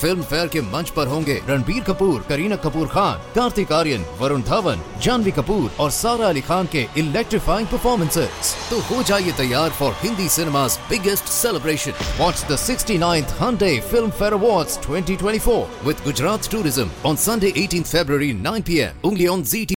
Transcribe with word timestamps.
Film 0.00 0.22
fair 0.22 0.48
के 0.48 0.60
मंच 0.72 0.90
पर 0.96 1.06
होंगे 1.06 1.34
रणबीर 1.48 1.82
कपूर 1.84 2.20
करीना 2.28 2.56
कपूर 2.64 2.86
खान 2.88 3.18
कार्तिक 3.34 3.72
आर्यन 3.72 4.04
वरुण 4.20 4.42
धवन 4.50 4.82
जानवी 5.02 5.30
कपूर 5.38 5.70
और 5.80 5.90
सारा 5.92 6.28
अली 6.28 6.40
खान 6.50 6.66
के 6.74 6.86
इलेक्ट्रीफाइंग 7.00 7.68
परफॉर्मेंसेज 7.68 8.54
तो 8.70 8.78
हो 8.90 9.02
जाइए 9.10 9.32
तैयार 9.38 9.70
for 9.80 9.92
Hindi 10.02 10.28
cinema 10.36 10.66
biggest 10.90 11.32
celebration 11.32 11.92
what 12.20 12.46
the 12.52 12.56
sixty 12.60 12.98
ninth 12.98 13.34
Filmfare 14.10 14.32
award 14.34 14.80
twenty 14.86 15.16
twenty 15.16 15.38
four 15.48 15.84
with 15.86 16.04
Gujarat 16.04 16.50
tourism 16.52 16.90
on 17.10 17.16
Sunday 17.26 17.52
eighteen 17.64 17.82
February 17.92 18.32
nine 18.48 18.62
P 18.62 18.78
M 18.86 19.08
उंगली 19.08 19.26
on 19.34 19.42
Zee 19.52 19.64
T 19.66 19.74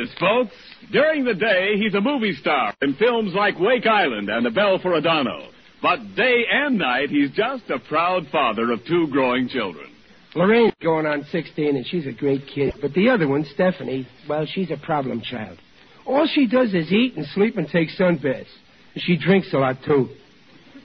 is, 0.00 0.10
folks. 0.14 0.69
During 0.92 1.24
the 1.24 1.34
day, 1.34 1.76
he's 1.76 1.94
a 1.94 2.00
movie 2.00 2.34
star 2.34 2.74
in 2.82 2.94
films 2.94 3.32
like 3.32 3.60
Wake 3.60 3.86
Island 3.86 4.28
and 4.28 4.44
The 4.44 4.50
Bell 4.50 4.78
for 4.80 4.94
Adano. 4.94 5.48
But 5.80 6.16
day 6.16 6.44
and 6.50 6.78
night, 6.78 7.10
he's 7.10 7.30
just 7.30 7.70
a 7.70 7.78
proud 7.78 8.26
father 8.32 8.72
of 8.72 8.84
two 8.86 9.06
growing 9.08 9.48
children. 9.48 9.86
Lorraine's 10.34 10.74
going 10.82 11.06
on 11.06 11.24
16, 11.30 11.76
and 11.76 11.86
she's 11.86 12.06
a 12.06 12.12
great 12.12 12.42
kid. 12.52 12.74
But 12.80 12.92
the 12.94 13.08
other 13.08 13.28
one, 13.28 13.44
Stephanie, 13.54 14.06
well, 14.28 14.46
she's 14.46 14.70
a 14.70 14.76
problem 14.76 15.22
child. 15.22 15.58
All 16.06 16.28
she 16.32 16.46
does 16.46 16.74
is 16.74 16.92
eat 16.92 17.16
and 17.16 17.26
sleep 17.34 17.56
and 17.56 17.68
take 17.68 17.88
sunbaths. 17.90 18.46
And 18.94 19.02
she 19.02 19.16
drinks 19.16 19.52
a 19.52 19.58
lot, 19.58 19.76
too. 19.86 20.08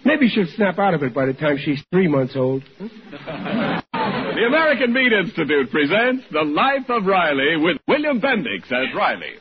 Maybe 0.04 0.30
she'll 0.30 0.46
snap 0.56 0.78
out 0.78 0.94
of 0.94 1.02
it 1.02 1.16
by 1.16 1.26
the 1.26 1.34
time 1.34 1.58
she's 1.58 1.84
three 1.92 2.08
months 2.08 2.36
old. 2.36 2.64
The 2.80 4.46
American 4.48 4.94
Meat 4.94 5.14
Institute 5.14 5.72
presents 5.72 6.26
The 6.32 6.44
Life 6.44 6.90
of 6.90 7.06
Riley 7.06 7.58
with 7.58 7.78
William 7.88 8.22
Bendix 8.22 8.66
as 8.66 8.94
Riley. 8.96 9.34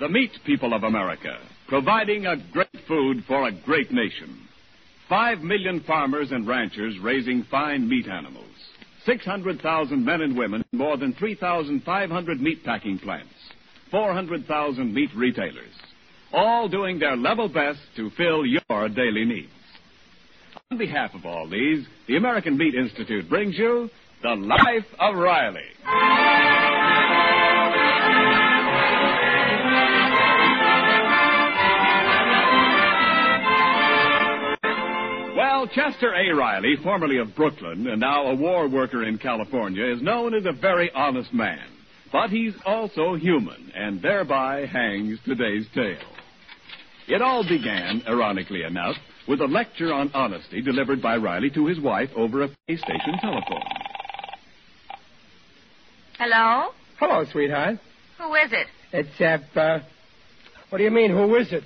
The 0.00 0.08
meat 0.08 0.30
people 0.46 0.74
of 0.74 0.84
America, 0.84 1.38
providing 1.68 2.26
a 2.26 2.36
great 2.52 2.68
food 2.86 3.24
for 3.26 3.46
a 3.46 3.52
great 3.52 3.92
nation. 3.92 4.48
Five 5.08 5.40
million 5.40 5.80
farmers 5.80 6.32
and 6.32 6.46
ranchers 6.46 6.98
raising 6.98 7.42
fine 7.44 7.88
meat 7.88 8.08
animals. 8.08 8.47
600,000 9.08 10.04
men 10.04 10.20
and 10.20 10.36
women 10.36 10.62
more 10.72 10.98
than 10.98 11.14
3,500 11.14 12.40
meat 12.42 12.62
packing 12.62 12.98
plants. 12.98 13.32
400,000 13.90 14.92
meat 14.92 15.08
retailers. 15.16 15.72
All 16.30 16.68
doing 16.68 16.98
their 16.98 17.16
level 17.16 17.48
best 17.48 17.80
to 17.96 18.10
fill 18.18 18.44
your 18.44 18.88
daily 18.90 19.24
needs. 19.24 19.48
On 20.70 20.76
behalf 20.76 21.14
of 21.14 21.24
all 21.24 21.48
these, 21.48 21.86
the 22.06 22.16
American 22.16 22.58
Meat 22.58 22.74
Institute 22.74 23.30
brings 23.30 23.56
you 23.56 23.88
The 24.22 24.34
Life 24.34 24.84
of 25.00 25.16
Riley. 25.16 26.77
Chester 35.74 36.14
A. 36.14 36.34
Riley, 36.34 36.76
formerly 36.82 37.18
of 37.18 37.34
Brooklyn 37.34 37.86
and 37.86 38.00
now 38.00 38.26
a 38.26 38.34
war 38.34 38.68
worker 38.68 39.04
in 39.04 39.18
California, 39.18 39.84
is 39.84 40.02
known 40.02 40.34
as 40.34 40.44
a 40.46 40.52
very 40.52 40.90
honest 40.92 41.32
man. 41.32 41.66
But 42.10 42.30
he's 42.30 42.54
also 42.64 43.14
human, 43.14 43.70
and 43.74 44.00
thereby 44.00 44.66
hangs 44.66 45.18
today's 45.24 45.66
tale. 45.74 45.98
It 47.06 47.22
all 47.22 47.46
began, 47.46 48.02
ironically 48.06 48.62
enough, 48.62 48.96
with 49.26 49.40
a 49.40 49.46
lecture 49.46 49.92
on 49.92 50.10
honesty 50.14 50.62
delivered 50.62 51.02
by 51.02 51.16
Riley 51.16 51.50
to 51.50 51.66
his 51.66 51.78
wife 51.78 52.10
over 52.16 52.42
a 52.42 52.48
pay 52.48 52.76
station 52.76 53.18
telephone. 53.20 53.62
Hello? 56.18 56.70
Hello, 56.98 57.24
sweetheart. 57.30 57.78
Who 58.18 58.34
is 58.34 58.52
it? 58.52 58.66
It's, 58.92 59.20
uh, 59.20 59.58
uh, 59.58 59.80
what 60.70 60.78
do 60.78 60.84
you 60.84 60.90
mean, 60.90 61.10
who 61.10 61.36
is 61.36 61.52
it? 61.52 61.62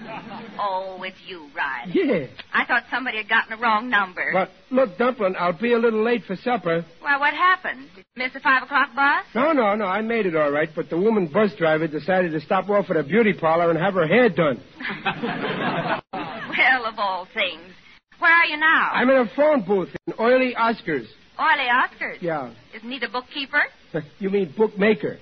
Oh, 0.58 1.02
it's 1.02 1.16
you, 1.26 1.48
Riley. 1.54 1.92
Yeah. 1.92 2.26
I 2.52 2.64
thought 2.64 2.84
somebody 2.90 3.18
had 3.18 3.28
gotten 3.28 3.50
the 3.50 3.62
wrong 3.62 3.90
number. 3.90 4.30
But, 4.32 4.50
look, 4.70 4.96
Dumplin', 4.96 5.36
I'll 5.38 5.52
be 5.58 5.74
a 5.74 5.78
little 5.78 6.02
late 6.02 6.24
for 6.24 6.34
supper. 6.36 6.84
Well, 7.02 7.20
what 7.20 7.34
happened? 7.34 7.88
Did 7.94 8.04
you 8.16 8.24
miss 8.24 8.32
the 8.32 8.40
five 8.40 8.62
o'clock 8.62 8.94
bus? 8.96 9.26
No, 9.34 9.52
no, 9.52 9.74
no, 9.74 9.84
I 9.84 10.00
made 10.00 10.24
it 10.24 10.34
all 10.34 10.50
right, 10.50 10.70
but 10.74 10.88
the 10.88 10.96
woman 10.96 11.26
bus 11.26 11.50
driver 11.58 11.86
decided 11.86 12.32
to 12.32 12.40
stop 12.40 12.70
off 12.70 12.88
at 12.88 12.96
a 12.96 13.02
beauty 13.02 13.34
parlor 13.38 13.68
and 13.68 13.78
have 13.78 13.94
her 13.94 14.06
hair 14.06 14.30
done. 14.30 14.60
well, 15.04 16.86
of 16.86 16.98
all 16.98 17.28
things. 17.34 17.72
Where 18.18 18.32
are 18.32 18.46
you 18.46 18.56
now? 18.56 18.90
I'm 18.94 19.10
in 19.10 19.16
a 19.18 19.30
phone 19.36 19.62
booth 19.62 19.90
in 20.06 20.14
Oily 20.18 20.54
Oscars. 20.58 21.06
Oily 21.38 21.68
Oscars. 21.70 22.22
Yeah. 22.22 22.52
Isn't 22.74 22.90
he 22.90 22.98
the 22.98 23.08
bookkeeper? 23.08 23.62
You 24.18 24.30
mean 24.30 24.54
bookmaker? 24.56 25.18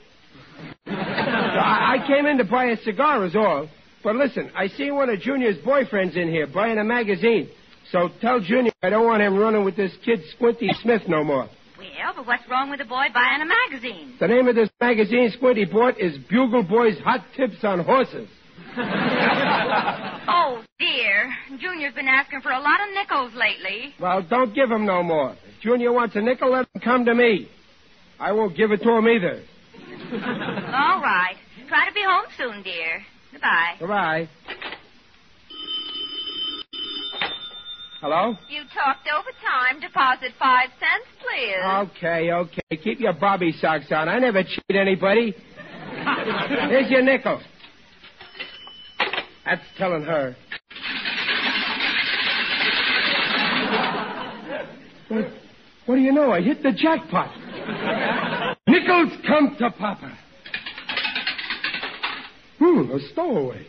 I, 0.86 1.98
I 1.98 2.06
came 2.08 2.26
in 2.26 2.38
to 2.38 2.44
buy 2.44 2.66
a 2.66 2.76
cigar, 2.78 3.24
is 3.24 3.36
all. 3.36 3.68
But 4.04 4.16
listen, 4.16 4.50
I 4.54 4.68
see 4.68 4.90
one 4.90 5.08
of 5.08 5.18
Junior's 5.20 5.56
boyfriends 5.64 6.14
in 6.14 6.28
here 6.28 6.46
buying 6.46 6.78
a 6.78 6.84
magazine. 6.84 7.48
So 7.90 8.10
tell 8.20 8.38
Junior 8.38 8.70
I 8.82 8.90
don't 8.90 9.06
want 9.06 9.22
him 9.22 9.36
running 9.36 9.64
with 9.64 9.76
this 9.76 9.92
kid 10.04 10.20
Squinty 10.36 10.68
Smith 10.82 11.02
no 11.08 11.24
more. 11.24 11.48
Well, 11.78 12.12
but 12.14 12.26
what's 12.26 12.48
wrong 12.50 12.70
with 12.70 12.80
a 12.80 12.84
boy 12.84 13.06
buying 13.14 13.40
a 13.40 13.46
magazine? 13.46 14.16
The 14.20 14.28
name 14.28 14.46
of 14.46 14.54
this 14.54 14.68
magazine 14.80 15.30
Squinty 15.34 15.64
bought 15.64 15.98
is 15.98 16.18
Bugle 16.30 16.62
Boy's 16.62 16.98
Hot 16.98 17.24
Tips 17.36 17.64
on 17.64 17.80
Horses. 17.80 18.28
Oh, 20.26 20.62
dear. 20.78 21.32
Junior's 21.60 21.94
been 21.94 22.08
asking 22.08 22.40
for 22.40 22.50
a 22.50 22.58
lot 22.58 22.80
of 22.80 22.94
nickels 22.94 23.32
lately. 23.34 23.94
Well, 24.00 24.22
don't 24.22 24.54
give 24.54 24.70
him 24.70 24.84
no 24.84 25.02
more. 25.02 25.32
If 25.32 25.60
Junior 25.62 25.92
wants 25.92 26.16
a 26.16 26.20
nickel, 26.20 26.50
let 26.52 26.66
him 26.74 26.80
come 26.82 27.04
to 27.04 27.14
me. 27.14 27.48
I 28.18 28.32
won't 28.32 28.56
give 28.56 28.72
it 28.72 28.82
to 28.82 28.90
him 28.90 29.06
either. 29.08 29.42
All 30.12 31.00
right. 31.00 31.36
Try 31.68 31.86
to 31.88 31.94
be 31.94 32.02
home 32.02 32.24
soon, 32.36 32.62
dear. 32.62 33.02
Goodbye. 33.34 33.74
Goodbye. 33.80 34.28
Hello? 38.00 38.36
You 38.48 38.62
talked 38.72 39.08
over 39.18 39.30
time. 39.42 39.80
Deposit 39.80 40.32
five 40.38 40.68
cents, 40.78 41.08
please. 41.20 41.56
Okay, 41.98 42.30
okay. 42.32 42.76
Keep 42.82 43.00
your 43.00 43.14
bobby 43.14 43.52
socks 43.60 43.86
on. 43.90 44.08
I 44.08 44.18
never 44.20 44.44
cheat 44.44 44.76
anybody. 44.76 45.34
Here's 46.68 46.90
your 46.90 47.02
nickel. 47.02 47.40
That's 49.44 49.62
telling 49.76 50.02
her. 50.02 50.36
What, 55.08 55.24
what 55.86 55.96
do 55.96 56.00
you 56.00 56.12
know? 56.12 56.30
I 56.30 56.40
hit 56.40 56.62
the 56.62 56.72
jackpot. 56.72 57.34
Nickels 58.68 59.12
come 59.26 59.56
to 59.58 59.70
Papa. 59.70 60.18
Hmm, 62.58 62.90
a 62.90 62.98
stowaway. 63.12 63.66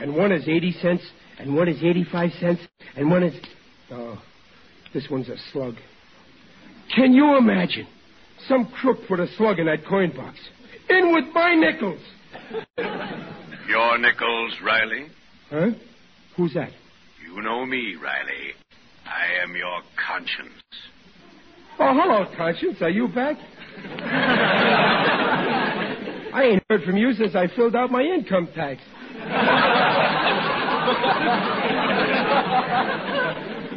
And 0.00 0.16
one 0.16 0.32
is 0.32 0.48
80 0.48 0.72
cents, 0.82 1.02
and 1.38 1.54
one 1.54 1.68
is 1.68 1.82
85 1.82 2.30
cents, 2.40 2.60
and 2.96 3.10
one 3.10 3.22
is. 3.22 3.34
Oh, 3.90 4.20
this 4.92 5.06
one's 5.10 5.28
a 5.28 5.36
slug. 5.52 5.74
Can 6.94 7.12
you 7.12 7.36
imagine? 7.36 7.86
Some 8.48 8.66
crook 8.80 8.98
put 9.06 9.20
a 9.20 9.28
slug 9.36 9.58
in 9.58 9.66
that 9.66 9.86
coin 9.86 10.10
box. 10.14 10.38
In 10.88 11.12
with 11.14 11.26
my 11.32 11.54
nickels. 11.54 12.00
Your 13.68 13.98
nickels, 13.98 14.54
Riley? 14.62 15.06
Huh? 15.48 15.70
Who's 16.36 16.54
that? 16.54 16.70
You 17.24 17.40
know 17.40 17.64
me, 17.64 17.94
Riley. 18.02 18.54
I 19.12 19.42
am 19.42 19.54
your 19.54 19.80
conscience. 19.96 20.62
Oh, 21.78 21.92
hello, 21.94 22.26
Conscience. 22.36 22.80
Are 22.80 22.88
you 22.90 23.08
back? 23.08 23.36
I 26.34 26.44
ain't 26.44 26.62
heard 26.70 26.82
from 26.84 26.96
you 26.96 27.12
since 27.12 27.34
I 27.34 27.46
filled 27.54 27.76
out 27.76 27.90
my 27.90 28.02
income 28.02 28.48
tax. 28.54 28.80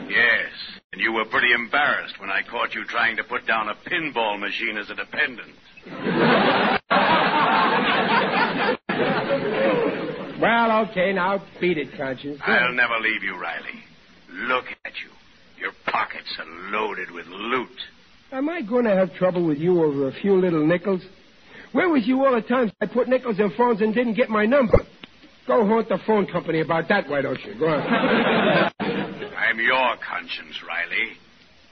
Yes, 0.10 0.52
and 0.94 1.02
you 1.02 1.12
were 1.12 1.26
pretty 1.26 1.52
embarrassed 1.54 2.20
when 2.20 2.30
I 2.30 2.42
caught 2.50 2.74
you 2.74 2.86
trying 2.86 3.18
to 3.18 3.24
put 3.24 3.46
down 3.46 3.68
a 3.68 3.76
pinball 3.90 4.40
machine 4.40 4.78
as 4.78 4.90
a 4.90 4.96
dependent. 4.96 5.56
Well, 10.40 10.88
okay, 10.90 11.12
now 11.12 11.44
beat 11.60 11.78
it, 11.78 11.98
Conscience. 11.98 12.40
I'll 12.46 12.74
never 12.74 12.98
leave 13.00 13.24
you, 13.24 13.36
Riley. 13.38 13.84
Look 14.30 14.66
at 14.66 14.76
you. 14.76 14.85
Your 14.85 14.85
pockets 15.96 16.38
are 16.40 16.46
loaded 16.72 17.10
with 17.12 17.26
loot. 17.28 17.70
Am 18.34 18.50
I 18.50 18.62
going 18.62 18.84
to 18.84 18.94
have 18.94 19.14
trouble 19.14 19.46
with 19.46 19.58
you 19.60 19.82
over 19.82 20.10
a 20.10 20.12
few 20.12 20.36
little 20.36 20.68
nickels? 20.68 21.02
Where 21.72 21.88
was 21.88 22.06
you 22.06 22.26
all 22.26 22.34
the 22.36 22.42
times 22.42 22.74
I 22.82 22.86
put 22.86 23.08
nickels 23.08 23.40
in 23.40 23.50
phones 23.56 23.80
and 23.80 23.96
didn't 23.96 24.16
get 24.16 24.30
my 24.30 24.46
number? 24.46 24.80
Go 25.48 25.66
haunt 25.66 25.88
the 25.88 26.00
phone 26.06 26.28
company 26.28 26.60
about 26.60 26.90
that, 26.90 27.08
why 27.08 27.22
don't 27.22 27.40
you? 27.46 27.58
Go 27.58 27.68
on. 27.70 27.80
I'm 28.82 29.58
your 29.60 29.96
conscience, 30.06 30.62
Riley. 30.68 31.14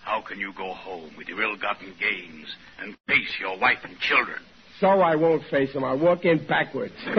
How 0.04 0.22
can 0.22 0.40
you 0.40 0.54
go 0.56 0.74
home 0.74 1.12
with 1.18 1.28
your 1.28 1.42
ill-gotten 1.42 1.94
gains 2.00 2.56
and 2.80 2.96
face 3.08 3.36
your 3.42 3.60
wife 3.60 3.80
and 3.84 4.00
children? 4.00 4.40
so 4.80 4.88
I 4.88 5.16
won't 5.16 5.44
face 5.50 5.72
them. 5.74 5.84
I'll 5.84 6.00
walk 6.00 6.26
in 6.26 6.46
backwards. 6.48 6.94
They'll 7.06 7.16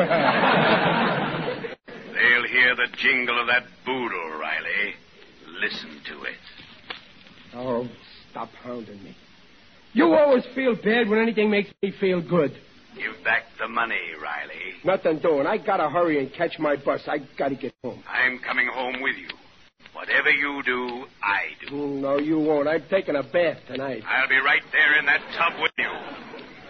hear 2.49 2.77
the 2.77 2.89
jingle 2.97 3.41
of 3.41 3.47
that 3.47 3.65
boodle, 3.87 4.31
Riley. 4.39 4.95
Listen 5.61 6.01
to 6.09 6.23
it. 6.25 6.54
Oh, 7.55 7.89
stop 8.31 8.49
hounding 8.63 9.03
me. 9.03 9.17
You 9.93 10.13
always 10.15 10.45
feel 10.55 10.75
bad 10.75 11.09
when 11.09 11.21
anything 11.21 11.51
makes 11.51 11.71
me 11.83 11.93
feel 12.01 12.21
good. 12.21 12.53
Give 12.97 13.13
back 13.25 13.45
the 13.61 13.69
money, 13.69 13.99
Riley. 14.23 14.75
Nothing 14.85 15.19
doing. 15.21 15.47
I 15.47 15.59
gotta 15.59 15.89
hurry 15.89 16.19
and 16.21 16.33
catch 16.33 16.59
my 16.59 16.77
bus. 16.77 17.01
I 17.09 17.19
gotta 17.39 17.55
get 17.57 17.73
home. 17.83 18.03
I'm 18.09 18.39
coming 18.41 18.69
home 18.73 19.01
with 19.01 19.17
you. 19.17 19.29
Whatever 19.93 20.31
you 20.31 20.63
do, 20.65 21.07
I 21.23 21.43
do. 21.61 21.67
Mm, 21.75 22.01
No, 22.01 22.19
you 22.19 22.39
won't. 22.39 22.67
I'm 22.69 22.83
taking 22.91 23.17
a 23.17 23.23
bath 23.23 23.59
tonight. 23.69 24.03
I'll 24.09 24.29
be 24.29 24.39
right 24.39 24.63
there 24.73 24.99
in 24.99 25.07
that 25.07 25.21
tub 25.39 25.61
with 25.63 25.73
you. 25.79 25.91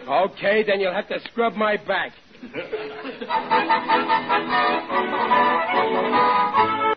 Okay, 0.06 0.62
then 0.62 0.80
you'll 0.80 0.92
have 0.92 1.08
to 1.08 1.18
scrub 1.30 1.54
my 1.54 1.78
back. 1.78 2.12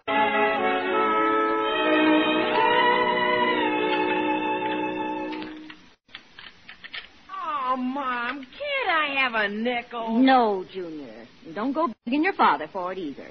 have 9.28 9.52
a 9.52 9.54
nickel? 9.54 10.18
No, 10.18 10.66
Junior. 10.74 11.26
And 11.46 11.56
Don't 11.56 11.74
go 11.74 11.90
begging 12.06 12.24
your 12.24 12.34
father 12.34 12.68
for 12.72 12.92
it 12.92 12.98
either. 12.98 13.28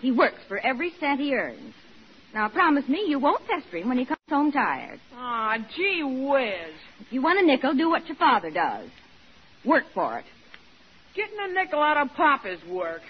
He 0.00 0.12
works 0.12 0.38
for 0.48 0.58
every 0.58 0.92
cent 1.00 1.20
he 1.20 1.34
earns. 1.34 1.74
Now, 2.32 2.48
promise 2.48 2.88
me 2.88 3.04
you 3.08 3.18
won't 3.18 3.42
pester 3.46 3.78
him 3.78 3.88
when 3.88 3.98
he 3.98 4.04
comes 4.04 4.18
home 4.28 4.52
tired. 4.52 5.00
Aw, 5.14 5.58
gee 5.76 6.02
whiz. 6.04 6.74
If 7.00 7.12
you 7.12 7.22
want 7.22 7.40
a 7.40 7.46
nickel, 7.46 7.74
do 7.74 7.90
what 7.90 8.06
your 8.06 8.16
father 8.16 8.50
does. 8.50 8.88
Work 9.64 9.84
for 9.92 10.18
it. 10.18 10.24
Getting 11.16 11.36
a 11.40 11.52
nickel 11.52 11.82
out 11.82 11.96
of 11.96 12.14
Papa's 12.16 12.60
work. 12.70 13.02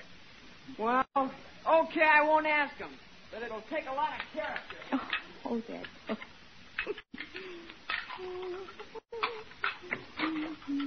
Well, 0.78 1.04
okay, 1.16 2.02
I 2.02 2.22
won't 2.26 2.46
ask 2.46 2.74
him. 2.76 2.90
But 3.30 3.42
it'll 3.42 3.62
take 3.70 3.84
a 3.86 3.94
lot 3.94 4.08
of 4.08 4.20
character. 4.34 4.76
Oh, 4.92 5.00
oh 5.46 5.62
Dad. 5.68 6.16
Oh. 8.22 8.80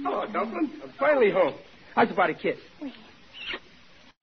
Hello, 0.02 0.24
Dumpling. 0.32 0.70
I'm 0.82 0.92
finally 0.98 1.30
home. 1.30 1.54
How's 1.94 2.10
about 2.10 2.30
a 2.30 2.34
kiss? 2.34 2.56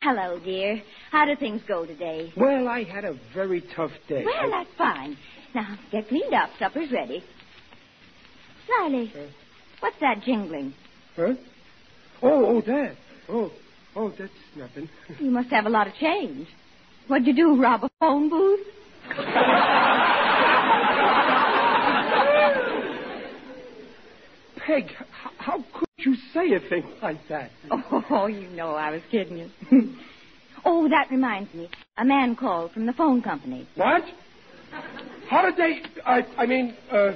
Hello, 0.02 0.40
dear. 0.44 0.82
How 1.12 1.26
do 1.26 1.36
things 1.36 1.62
go 1.68 1.86
today? 1.86 2.34
Well, 2.36 2.68
I 2.68 2.84
had 2.84 3.06
a 3.06 3.14
very 3.36 3.62
tough 3.76 3.92
day. 4.08 4.24
Well, 4.26 4.54
I- 4.54 4.64
that's 4.64 4.78
fine. 4.78 5.18
Now, 5.54 5.78
get 5.92 6.08
cleaned 6.08 6.34
up. 6.34 6.50
Supper's 6.60 6.92
ready. 6.92 7.24
Riley, 8.80 9.12
Huh? 9.14 9.22
what's 9.82 10.00
that 10.00 10.22
jingling? 10.24 10.74
Huh? 11.16 11.34
Oh, 12.24 12.46
oh, 12.46 12.62
that. 12.62 12.96
Oh, 13.30 13.52
oh, 13.96 14.10
that's 14.18 14.32
nothing. 14.56 14.90
You 15.20 15.30
must 15.30 15.50
have 15.50 15.66
a 15.66 15.70
lot 15.70 15.88
of 15.88 15.94
change. 15.96 16.48
What'd 17.08 17.28
you 17.28 17.34
do, 17.34 17.62
rob 17.62 17.84
a 17.84 17.90
phone 18.00 18.30
booth? 18.30 18.66
Peg, 24.66 24.86
h- 24.86 25.08
how 25.38 25.58
could 25.74 25.88
you 25.98 26.16
say 26.34 26.54
a 26.54 26.60
thing 26.60 26.84
like 27.02 27.28
that? 27.30 27.52
Oh, 28.10 28.28
you 28.28 28.48
know 28.50 28.72
I 28.76 28.92
was 28.92 29.02
kidding 29.10 29.38
you. 29.38 29.50
oh, 30.66 30.88
that 30.90 31.10
reminds 31.10 31.54
me. 31.54 31.70
A 31.98 32.06
man 32.06 32.36
called 32.36 32.72
from 32.74 32.86
the 32.86 32.94
phone 32.94 33.22
company. 33.22 33.68
What? 33.76 34.04
How 35.30 35.42
did 35.44 35.56
they? 35.58 35.82
I, 36.06 36.22
I 36.38 36.46
mean, 36.46 36.76
uh, 36.92 37.14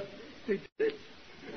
they 0.48 0.60
did. 0.78 0.92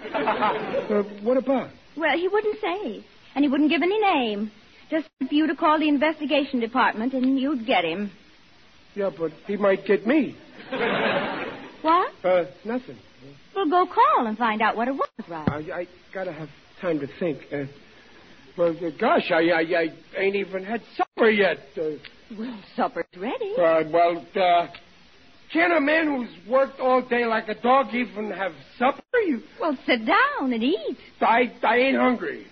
uh, 0.14 1.04
what 1.24 1.38
about? 1.38 1.70
Well, 1.96 2.18
he 2.18 2.28
wouldn't 2.28 2.58
say, 2.62 3.04
and 3.36 3.44
he 3.44 3.50
wouldn't 3.50 3.70
give 3.70 3.82
any 3.82 4.00
name. 4.00 4.52
Just 4.92 5.08
for 5.28 5.34
you 5.34 5.48
to 5.48 5.56
call 5.56 5.80
the 5.80 5.88
investigation 5.88 6.60
department, 6.60 7.14
and 7.14 7.40
you'd 7.40 7.66
get 7.66 7.86
him. 7.86 8.12
Yeah, 8.96 9.10
but 9.18 9.32
he 9.48 9.56
might 9.56 9.86
get 9.86 10.06
me. 10.06 10.36
What? 11.82 12.12
Uh, 12.26 12.46
nothing. 12.66 12.98
Well, 13.60 13.86
go 13.86 13.92
call 13.94 14.28
and 14.28 14.38
find 14.38 14.62
out 14.62 14.78
what 14.78 14.88
it 14.88 14.94
was, 14.96 15.10
right? 15.28 15.50
I, 15.50 15.80
I 15.82 15.88
gotta 16.14 16.32
have 16.32 16.48
time 16.80 16.98
to 17.02 17.08
think. 17.20 17.40
Uh, 17.52 17.66
well, 18.58 18.70
uh, 18.70 18.90
gosh, 18.98 19.30
I, 19.32 19.50
I, 19.52 19.60
I 20.18 20.22
ain't 20.22 20.38
even 20.38 20.64
had 20.64 20.82
supper 20.96 21.30
yet. 21.30 21.58
Uh, 21.78 21.82
Well, 22.38 22.58
supper's 22.78 23.04
ready. 23.18 23.54
uh, 23.58 23.84
well, 23.92 24.26
uh, 24.34 24.68
can 25.52 25.72
a 25.74 25.82
man 25.82 26.08
who's 26.08 26.30
worked 26.48 26.80
all 26.80 27.02
day 27.02 27.26
like 27.26 27.50
a 27.50 27.56
dog 27.62 27.94
even 27.94 28.32
have 28.32 28.54
supper? 28.78 29.02
You, 29.26 29.42
Well, 29.60 29.78
sit 29.86 30.06
down 30.06 30.54
and 30.54 30.64
eat. 30.64 30.98
I, 31.20 31.52
I 31.62 31.76
ain't 31.80 31.98
hungry. 31.98 32.46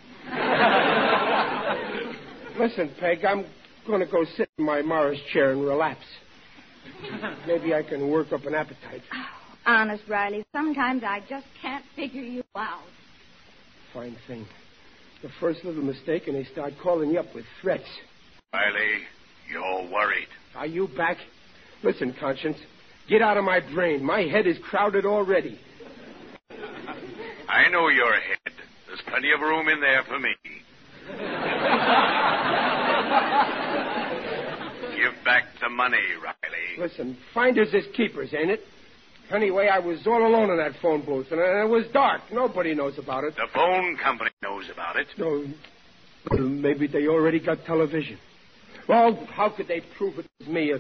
Listen, 2.60 2.92
Peg, 3.00 3.24
I'm 3.24 3.46
going 3.88 4.02
to 4.02 4.08
go 4.12 4.26
sit 4.36 4.50
in 4.58 4.66
my 4.66 4.82
Morris 4.82 5.20
chair 5.32 5.52
and 5.52 5.64
relax. 5.64 6.02
Maybe 7.48 7.74
I 7.74 7.84
can 7.84 8.10
work 8.10 8.34
up 8.34 8.46
an 8.46 8.56
appetite. 8.56 9.04
Honest, 9.68 10.04
Riley, 10.08 10.44
sometimes 10.54 11.04
I 11.04 11.20
just 11.28 11.46
can't 11.62 11.84
figure 11.94 12.22
you 12.22 12.42
out. 12.56 12.80
Fine 13.94 14.16
thing. 14.26 14.46
The 15.22 15.28
first 15.42 15.66
little 15.66 15.84
mistake, 15.84 16.28
and 16.28 16.38
they 16.38 16.46
start 16.46 16.72
calling 16.82 17.10
you 17.10 17.20
up 17.20 17.36
with 17.36 17.44
threats. 17.62 17.84
Riley, 18.54 19.02
you're 19.52 19.92
worried. 19.92 20.30
Are 20.56 20.66
you 20.66 20.88
back? 20.96 21.18
Listen, 21.84 22.16
Conscience, 22.18 22.58
get 23.10 23.22
out 23.22 23.36
of 23.36 23.44
my 23.44 23.60
brain. 23.60 24.06
My 24.06 24.22
head 24.22 24.48
is 24.48 24.58
crowded 24.70 25.06
already. 25.06 25.60
I 27.50 27.68
know 27.70 27.90
your 27.90 28.14
head. 28.14 28.54
There's 28.88 29.02
plenty 29.06 29.34
of 29.34 29.42
room 29.42 29.68
in 29.68 29.82
there 29.82 30.04
for 30.04 30.18
me. 30.18 30.34
Give 34.96 35.14
back 35.26 35.44
the 35.62 35.70
money, 35.70 35.98
Riley. 36.24 36.80
Listen, 36.80 37.18
finders 37.34 37.74
is 37.74 37.86
keepers, 37.94 38.34
ain't 38.34 38.52
it? 38.52 38.62
Anyway, 39.32 39.68
I 39.68 39.80
was 39.80 40.00
all 40.08 40.26
alone 40.26 40.50
in 40.52 40.58
that 40.58 40.80
phone 40.82 41.04
booth, 41.06 41.28
and 41.32 41.40
it 41.40 41.70
was 41.70 41.86
dark. 41.92 42.22
Nobody 42.32 42.74
knows 42.74 42.98
about 42.98 43.26
it. 43.26 43.36
The 43.36 43.48
phone 43.54 43.98
company 43.98 44.32
knows 44.42 44.70
about 44.72 44.96
it. 44.96 45.08
No, 45.18 45.46
maybe 46.40 46.88
they 46.88 47.08
already 47.08 47.40
got 47.40 47.66
television. 47.66 48.18
Well, 48.88 49.28
how 49.30 49.50
could 49.50 49.68
they 49.68 49.82
prove 49.98 50.18
it 50.18 50.26
was 50.40 50.48
me? 50.48 50.72
A 50.72 50.80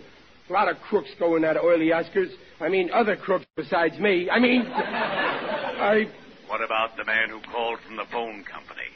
lot 0.53 0.69
of 0.69 0.77
crooks 0.89 1.09
go 1.19 1.35
in 1.35 1.41
that 1.41 1.57
oily 1.57 1.87
Oscars. 1.87 2.31
I 2.61 2.69
mean, 2.69 2.89
other 2.93 3.17
crooks 3.17 3.45
besides 3.57 3.99
me. 3.99 4.29
I 4.29 4.39
mean, 4.39 4.61
I. 4.65 6.05
What 6.47 6.63
about 6.63 6.95
the 6.95 7.03
man 7.03 7.29
who 7.29 7.41
called 7.51 7.79
from 7.85 7.97
the 7.97 8.05
phone 8.09 8.45
company? 8.45 8.87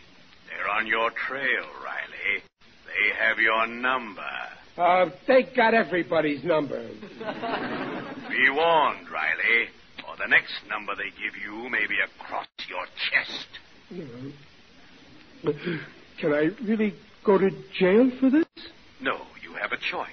They're 0.47 0.69
on 0.69 0.87
your 0.87 1.11
trail, 1.27 1.65
Riley. 1.83 2.41
They 2.85 3.15
have 3.19 3.37
your 3.37 3.67
number. 3.67 4.21
Uh, 4.77 5.09
they 5.27 5.43
got 5.53 5.73
everybody's 5.73 6.43
number. 6.45 6.89
Be 8.31 8.49
warned, 8.49 9.09
Riley, 9.11 9.67
or 10.07 10.15
the 10.17 10.27
next 10.29 10.53
number 10.69 10.95
they 10.95 11.11
give 11.19 11.35
you 11.43 11.69
may 11.69 11.85
be 11.85 11.97
across 11.99 12.47
your 12.69 12.85
chest. 13.11 13.47
Can 16.17 16.33
I 16.33 16.49
really 16.63 16.93
go 17.25 17.37
to 17.37 17.49
jail 17.77 18.09
for 18.21 18.29
this? 18.29 18.45
No, 19.01 19.17
you 19.43 19.53
have 19.61 19.73
a 19.73 19.77
choice. 19.77 20.07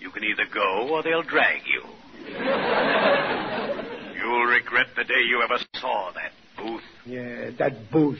You 0.00 0.10
can 0.10 0.24
either 0.24 0.46
go 0.52 0.88
or 0.90 1.04
they'll 1.04 1.22
drag 1.22 1.62
you. 1.66 1.82
You'll 4.18 4.46
regret 4.46 4.88
the 4.96 5.04
day 5.04 5.22
you 5.28 5.40
ever 5.42 5.58
saw 5.76 6.10
that 6.14 6.32
booth. 6.56 6.82
Yeah, 7.06 7.50
that 7.58 7.90
booth. 7.92 8.18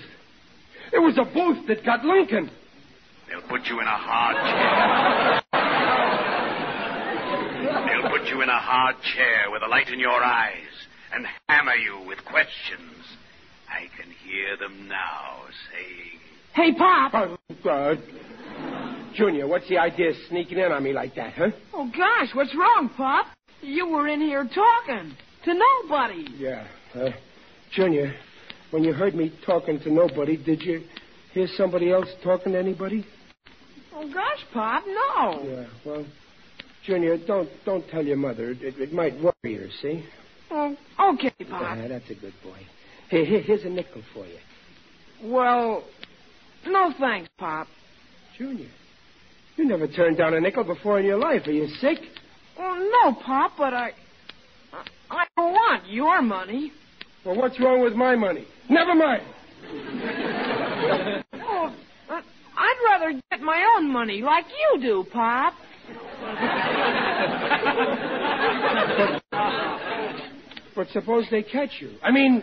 It 0.92 0.98
was 0.98 1.18
a 1.18 1.24
booth 1.24 1.66
that 1.66 1.84
got 1.84 2.04
Lincoln. 2.04 2.50
They'll 3.28 3.48
put 3.48 3.66
you 3.66 3.80
in 3.80 3.86
a 3.86 3.98
hard 3.98 4.36
chair. 4.36 5.40
They'll 8.24 8.32
put 8.32 8.36
you 8.36 8.42
in 8.42 8.48
a 8.48 8.58
hard 8.58 8.96
chair 9.14 9.50
with 9.50 9.62
a 9.62 9.66
light 9.66 9.88
in 9.88 9.98
your 9.98 10.22
eyes 10.22 10.54
and 11.12 11.26
hammer 11.48 11.74
you 11.74 12.06
with 12.06 12.24
questions. 12.24 12.94
I 13.68 13.86
can 13.96 14.10
hear 14.10 14.56
them 14.56 14.88
now 14.88 15.40
saying, 15.70 16.20
Hey, 16.54 16.72
Pop. 16.72 17.12
Uh, 17.14 17.68
uh, 17.68 17.94
Junior, 19.14 19.46
what's 19.46 19.68
the 19.68 19.78
idea 19.78 20.10
of 20.10 20.16
sneaking 20.28 20.58
in 20.58 20.72
on 20.72 20.82
me 20.82 20.92
like 20.92 21.14
that, 21.16 21.34
huh? 21.34 21.48
Oh, 21.72 21.90
gosh, 21.96 22.34
what's 22.34 22.54
wrong, 22.56 22.90
Pop? 22.96 23.26
You 23.60 23.88
were 23.88 24.08
in 24.08 24.20
here 24.20 24.44
talking 24.44 25.14
to 25.44 25.54
nobody. 25.54 26.26
Yeah. 26.36 26.66
Uh, 26.94 27.10
Junior, 27.72 28.14
when 28.70 28.84
you 28.84 28.92
heard 28.92 29.14
me 29.14 29.32
talking 29.44 29.80
to 29.80 29.92
nobody, 29.92 30.36
did 30.36 30.62
you 30.62 30.82
hear 31.32 31.48
somebody 31.56 31.92
else 31.92 32.08
talking 32.22 32.52
to 32.52 32.58
anybody? 32.58 33.06
Oh, 33.94 34.10
gosh, 34.12 34.44
Pop, 34.52 34.84
no. 34.86 35.42
Yeah. 35.44 35.66
Well, 35.84 36.06
Junior, 36.86 37.16
don't 37.16 37.48
don't 37.64 37.88
tell 37.88 38.04
your 38.04 38.16
mother. 38.16 38.50
It, 38.50 38.78
it 38.78 38.92
might 38.92 39.14
worry 39.20 39.54
her. 39.54 39.68
See? 39.80 40.04
Oh, 40.50 40.76
okay, 41.00 41.32
Pop. 41.48 41.76
Yeah, 41.78 41.88
that's 41.88 42.10
a 42.10 42.14
good 42.14 42.34
boy. 42.42 42.58
Here, 43.08 43.24
here, 43.24 43.40
here's 43.40 43.64
a 43.64 43.70
nickel 43.70 44.02
for 44.12 44.26
you. 44.26 44.38
Well, 45.22 45.84
no 46.66 46.92
thanks, 46.98 47.30
Pop. 47.38 47.66
Junior, 48.36 48.68
you 49.56 49.64
never 49.64 49.88
turned 49.88 50.18
down 50.18 50.34
a 50.34 50.40
nickel 50.40 50.64
before 50.64 51.00
in 51.00 51.06
your 51.06 51.18
life. 51.18 51.46
Are 51.46 51.52
you 51.52 51.68
sick? 51.80 51.98
Well, 52.58 52.76
no, 52.76 53.14
Pop, 53.14 53.52
but 53.56 53.72
I. 53.72 53.92
I, 54.72 54.84
I 55.10 55.24
don't 55.36 55.52
want 55.52 55.88
your 55.88 56.20
money. 56.20 56.72
Well, 57.24 57.36
what's 57.36 57.58
wrong 57.60 57.80
with 57.80 57.94
my 57.94 58.14
money? 58.16 58.46
Never 58.68 58.94
mind. 58.94 59.22
Oh, 61.46 61.74
uh, 62.10 62.20
I'd 62.56 62.80
rather 62.84 63.20
get 63.30 63.40
my 63.40 63.76
own 63.76 63.90
money 63.92 64.22
like 64.22 64.46
you 64.48 64.80
do, 64.80 65.04
Pop. 65.12 65.54
But 70.74 70.88
suppose 70.92 71.26
they 71.30 71.42
catch 71.42 71.70
you. 71.80 71.92
I 72.02 72.10
mean, 72.10 72.42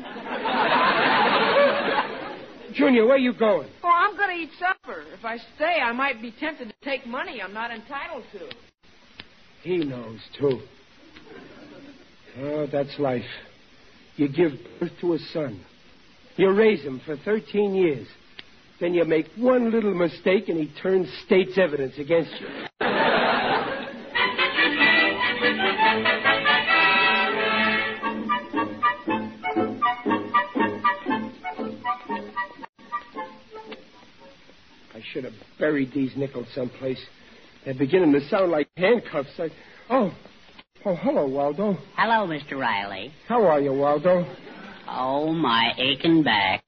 Junior, 2.74 3.05
where 3.05 3.15
are 3.15 3.19
you 3.19 3.33
going? 3.33 3.69
Oh, 3.83 3.91
I'm 3.93 4.15
going 4.15 4.29
to 4.29 4.43
eat 4.43 4.51
supper. 4.57 5.03
If 5.13 5.25
I 5.25 5.38
stay, 5.55 5.79
I 5.83 5.91
might 5.91 6.21
be 6.21 6.33
tempted 6.39 6.69
to 6.69 6.74
take 6.83 7.05
money 7.05 7.41
I'm 7.41 7.53
not 7.53 7.71
entitled 7.71 8.24
to. 8.33 8.50
He 9.63 9.77
knows, 9.77 10.19
too. 10.39 10.62
Oh, 12.39 12.67
that's 12.71 12.98
life. 12.98 13.25
You 14.15 14.29
give 14.29 14.53
birth 14.79 14.91
to 15.01 15.13
a 15.13 15.19
son. 15.33 15.65
You 16.38 16.51
raise 16.51 16.81
him 16.81 17.01
for 17.05 17.17
13 17.17 17.75
years. 17.75 18.07
Then 18.79 18.93
you 18.93 19.03
make 19.05 19.27
one 19.36 19.71
little 19.71 19.93
mistake 19.93 20.48
and 20.48 20.57
he 20.57 20.71
turns 20.81 21.07
state's 21.25 21.57
evidence 21.57 21.98
against 21.98 22.31
you. 22.39 22.90
Should 35.11 35.23
have 35.23 35.33
buried 35.59 35.91
these 35.93 36.11
nickels 36.15 36.47
someplace. 36.53 36.99
They're 37.65 37.73
beginning 37.73 38.13
to 38.13 38.27
sound 38.29 38.51
like 38.51 38.69
handcuffs. 38.77 39.29
I... 39.37 39.49
Oh, 39.89 40.13
oh, 40.85 40.95
hello, 40.95 41.27
Waldo. 41.27 41.77
Hello, 41.95 42.27
Mr. 42.27 42.59
Riley. 42.59 43.11
How 43.27 43.45
are 43.45 43.59
you, 43.59 43.73
Waldo? 43.73 44.25
Oh, 44.87 45.31
my 45.33 45.73
aching 45.77 46.23
back. 46.23 46.63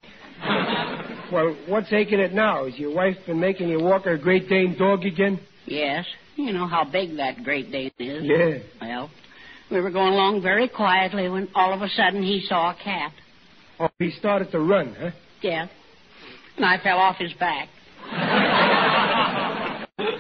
Well, 1.31 1.55
what's 1.67 1.91
aching 1.91 2.19
it 2.19 2.33
now? 2.33 2.65
Has 2.65 2.77
your 2.77 2.93
wife 2.93 3.15
been 3.25 3.39
making 3.39 3.69
you 3.69 3.79
walk 3.81 4.03
her 4.05 4.17
Great 4.17 4.49
Dane 4.49 4.77
dog 4.77 5.05
again? 5.05 5.39
Yes, 5.65 6.05
you 6.35 6.51
know 6.51 6.67
how 6.67 6.83
big 6.83 7.17
that 7.17 7.43
Great 7.43 7.71
Dane 7.71 7.91
is. 7.97 8.23
Yeah. 8.23 8.57
Well, 8.81 9.09
we 9.71 9.79
were 9.81 9.89
going 9.89 10.13
along 10.13 10.41
very 10.41 10.67
quietly 10.67 11.29
when 11.29 11.47
all 11.55 11.73
of 11.73 11.81
a 11.81 11.89
sudden 11.89 12.21
he 12.21 12.43
saw 12.47 12.71
a 12.71 12.75
cat. 12.83 13.13
Oh, 13.79 13.89
he 13.97 14.11
started 14.11 14.51
to 14.51 14.59
run, 14.59 14.95
huh? 14.99 15.11
Yeah. 15.41 15.67
And 16.57 16.65
I 16.65 16.77
fell 16.83 16.99
off 16.99 17.17
his 17.17 17.33
back. 17.33 17.69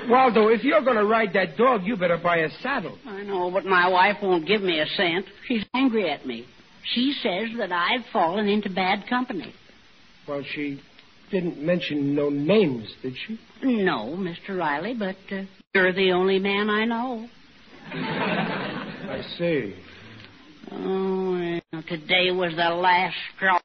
Waldo, 0.07 0.49
if 0.49 0.63
you're 0.63 0.83
going 0.83 0.97
to 0.97 1.05
ride 1.05 1.33
that 1.33 1.57
dog, 1.57 1.83
you 1.85 1.95
better 1.95 2.17
buy 2.17 2.37
a 2.37 2.49
saddle. 2.61 2.97
I 3.05 3.23
know, 3.23 3.49
but 3.51 3.65
my 3.65 3.87
wife 3.87 4.17
won't 4.21 4.47
give 4.47 4.61
me 4.61 4.79
a 4.79 4.85
cent. 4.85 5.25
She's 5.47 5.63
angry 5.73 6.09
at 6.11 6.25
me. 6.25 6.45
She 6.93 7.15
says 7.23 7.49
that 7.57 7.71
I've 7.71 8.05
fallen 8.11 8.47
into 8.47 8.69
bad 8.69 9.07
company. 9.07 9.53
Well, 10.27 10.43
she 10.53 10.81
didn't 11.31 11.57
mention 11.57 12.13
no 12.13 12.29
names, 12.29 12.89
did 13.01 13.13
she? 13.25 13.39
No, 13.63 14.15
Mr. 14.17 14.57
Riley, 14.57 14.93
but 14.93 15.15
uh, 15.31 15.43
you're 15.73 15.93
the 15.93 16.11
only 16.11 16.39
man 16.39 16.69
I 16.69 16.85
know. 16.85 17.27
I 17.93 19.21
see. 19.37 19.75
Oh, 20.71 21.59
well, 21.71 21.83
today 21.87 22.31
was 22.31 22.53
the 22.55 22.69
last 22.69 23.15
straw. 23.35 23.59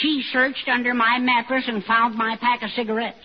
She 0.00 0.24
searched 0.32 0.68
under 0.68 0.94
my 0.94 1.18
mattress 1.20 1.64
and 1.68 1.84
found 1.84 2.16
my 2.16 2.36
pack 2.40 2.62
of 2.62 2.70
cigarettes. 2.70 3.18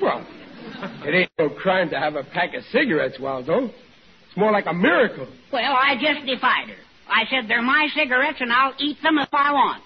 Well, 0.00 0.26
it 1.06 1.14
ain't 1.14 1.30
no 1.38 1.48
crime 1.48 1.90
to 1.90 1.98
have 1.98 2.14
a 2.14 2.24
pack 2.24 2.54
of 2.54 2.62
cigarettes, 2.72 3.18
Waldo. 3.20 3.66
It's 3.66 4.36
more 4.36 4.52
like 4.52 4.66
a 4.66 4.74
miracle. 4.74 5.26
Well, 5.52 5.72
I 5.72 5.94
just 5.94 6.26
defied 6.26 6.68
her. 6.68 6.76
I 7.08 7.24
said, 7.30 7.48
they're 7.48 7.62
my 7.62 7.88
cigarettes 7.94 8.38
and 8.40 8.52
I'll 8.52 8.74
eat 8.78 8.96
them 9.02 9.18
if 9.18 9.28
I 9.32 9.52
want. 9.52 9.82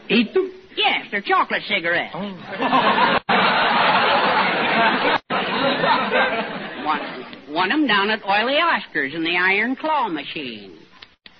Eat 0.08 0.34
them? 0.34 0.52
Yes, 0.76 1.06
they're 1.10 1.20
chocolate 1.20 1.62
cigarettes. 1.68 2.14
Oh. 2.14 2.20
one, 6.84 7.54
one 7.54 7.72
of 7.72 7.78
them 7.78 7.86
down 7.86 8.10
at 8.10 8.24
Oily 8.24 8.54
Oscar's 8.54 9.14
in 9.14 9.22
the 9.22 9.36
iron 9.36 9.76
claw 9.76 10.08
machine. 10.08 10.78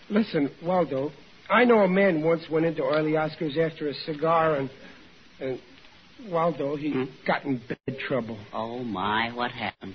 Listen, 0.09 0.50
Waldo, 0.62 1.11
I 1.49 1.65
know 1.65 1.81
a 1.81 1.89
man 1.89 2.23
once 2.23 2.49
went 2.50 2.67
into 2.67 2.83
Oily 2.83 3.17
Oscar's 3.17 3.57
after 3.59 3.89
a 3.89 3.95
cigar 3.95 4.57
and, 4.57 4.71
and 5.41 5.61
Waldo, 6.29 6.77
he 6.77 6.91
Hmm? 6.91 7.05
got 7.27 7.45
in 7.45 7.61
big 7.87 7.99
trouble. 8.00 8.39
Oh, 8.53 8.83
my, 8.85 9.31
what 9.35 9.50
happened? 9.50 9.95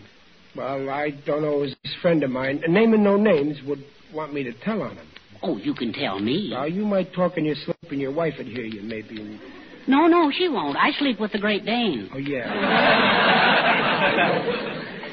Well, 0.55 0.89
I 0.89 1.11
don't 1.25 1.41
know. 1.41 1.57
It 1.57 1.61
was 1.61 1.75
this 1.83 1.93
friend 2.01 2.23
of 2.23 2.31
mine, 2.31 2.63
naming 2.67 3.03
no 3.03 3.17
names, 3.17 3.57
would 3.67 3.83
want 4.13 4.33
me 4.33 4.43
to 4.43 4.53
tell 4.53 4.81
on 4.81 4.95
him. 4.95 5.07
Oh, 5.43 5.57
you 5.57 5.73
can 5.73 5.91
tell 5.93 6.19
me. 6.19 6.49
Now, 6.51 6.63
you 6.65 6.85
might 6.85 7.13
talk 7.13 7.37
in 7.37 7.45
your 7.45 7.55
sleep 7.55 7.75
and 7.91 7.99
your 7.99 8.13
wife 8.13 8.35
would 8.37 8.47
hear 8.47 8.63
you, 8.65 8.81
maybe. 8.81 9.39
No, 9.87 10.07
no, 10.07 10.31
she 10.35 10.47
won't. 10.47 10.77
I 10.77 10.91
sleep 10.97 11.19
with 11.19 11.31
the 11.33 11.39
Great 11.39 11.65
Dane. 11.65 12.09
Oh, 12.13 12.17
yeah. 12.17 12.45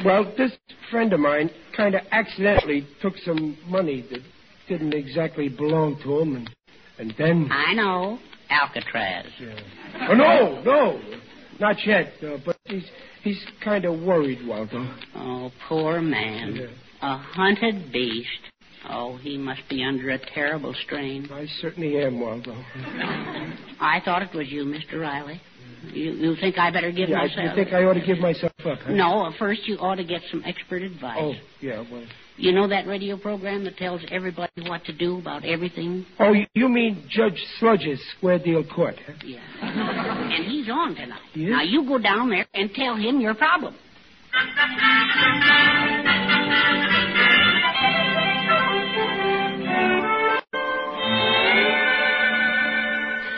well, 0.05 0.33
this 0.39 0.53
friend 0.91 1.13
of 1.13 1.21
mine 1.21 1.51
kind 1.77 1.95
of 1.95 2.03
accidentally 2.11 2.87
took 3.03 3.15
some 3.25 3.59
money 3.67 4.07
that 4.11 4.21
didn't 4.69 4.95
exactly 4.95 5.49
belong 5.49 5.99
to 6.05 6.21
him, 6.21 6.37
and, 6.37 6.51
and 6.99 7.15
then. 7.19 7.51
I 7.53 7.75
know. 7.75 8.19
Alcatraz. 8.53 9.27
Oh, 10.09 10.15
no, 10.15 10.63
no. 10.63 11.01
Not 11.61 11.77
yet, 11.87 12.13
uh, 12.23 12.39
but 12.45 12.57
he's, 12.65 12.85
he's 13.23 13.43
kind 13.63 13.85
of 13.85 14.01
worried, 14.01 14.47
Waldo. 14.47 14.95
Oh, 15.15 15.51
poor 15.69 16.01
man. 16.01 16.55
Yeah. 16.57 16.67
A 17.03 17.17
hunted 17.19 17.93
beast. 17.93 18.29
Oh, 18.89 19.17
he 19.17 19.39
must 19.39 19.61
be 19.69 19.85
under 19.85 20.11
a 20.11 20.19
terrible 20.35 20.75
strain. 20.85 21.29
I 21.33 21.47
certainly 21.61 22.03
am, 22.03 22.21
Waldo. 22.21 22.53
I 23.81 24.01
thought 24.05 24.23
it 24.23 24.35
was 24.35 24.49
you, 24.49 24.65
Mr. 24.65 25.01
Riley. 25.01 25.41
You, 25.93 26.13
you 26.13 26.37
think 26.41 26.59
I 26.59 26.71
better 26.71 26.91
give 26.93 27.09
Yeah, 27.09 27.19
I, 27.19 27.27
myself? 27.27 27.45
you 27.57 27.65
think 27.65 27.75
I 27.75 27.85
ought 27.85 27.95
to 27.95 28.05
give 28.07 28.19
myself 28.19 28.53
up, 28.65 28.79
huh? 28.85 28.93
No, 28.93 29.33
first 29.39 29.67
you 29.67 29.77
ought 29.79 29.97
to 29.97 30.05
get 30.05 30.21
some 30.31 30.43
expert 30.45 30.83
advice. 30.83 31.17
Oh, 31.21 31.35
yeah, 31.61 31.85
well. 31.91 32.05
You 32.37 32.53
know 32.53 32.67
that 32.69 32.87
radio 32.87 33.17
program 33.17 33.63
that 33.65 33.77
tells 33.77 34.01
everybody 34.11 34.51
what 34.67 34.85
to 34.87 34.93
do 34.93 35.19
about 35.19 35.45
everything? 35.45 36.07
Oh, 36.19 36.33
you- 36.33 36.47
you 36.55 36.69
mean 36.69 37.05
Judge 37.09 37.41
Sludge's 37.59 38.01
Square 38.17 38.41
Deal 38.41 38.65
Court, 38.65 38.97
huh? 39.07 39.13
Yeah. 39.25 39.39
and 39.63 40.45
he's 40.45 40.69
on 40.71 40.95
tonight. 40.95 41.21
He? 41.35 41.45
Now 41.47 41.63
you 41.63 41.85
go 41.87 41.99
down 41.99 42.31
there 42.31 42.47
and 42.55 42.73
tell 42.75 42.97
him 42.97 43.21
your 43.21 43.35
problem. 43.35 43.75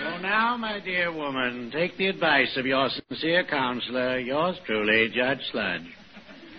So 0.05 0.19
now, 0.21 0.57
my 0.59 0.81
dear 0.85 1.13
woman, 1.13 1.71
take 1.73 1.97
the 1.97 2.09
advice 2.09 2.55
of 2.57 2.67
your 2.67 2.89
sincere 3.09 3.45
counselor, 3.45 4.19
yours 4.19 4.57
truly, 4.67 5.09
Judge 5.15 5.39
Sludge. 5.53 5.87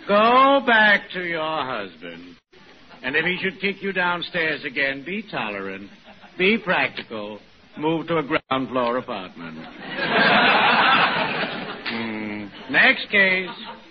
Go 0.08 0.62
back 0.66 1.10
to 1.14 1.24
your 1.24 1.66
husband. 1.66 2.36
And 3.04 3.16
if 3.16 3.26
he 3.26 3.38
should 3.42 3.60
kick 3.60 3.82
you 3.82 3.92
downstairs 3.92 4.64
again, 4.66 5.04
be 5.06 5.24
tolerant, 5.30 5.90
be 6.38 6.58
practical, 6.58 7.40
move 7.78 8.08
to 8.08 8.18
a 8.18 8.24
ground 8.24 8.70
floor 8.70 8.98
apartment. 8.98 9.58
Hmm. 11.88 12.48
Next 12.72 13.08
case. 13.12 13.48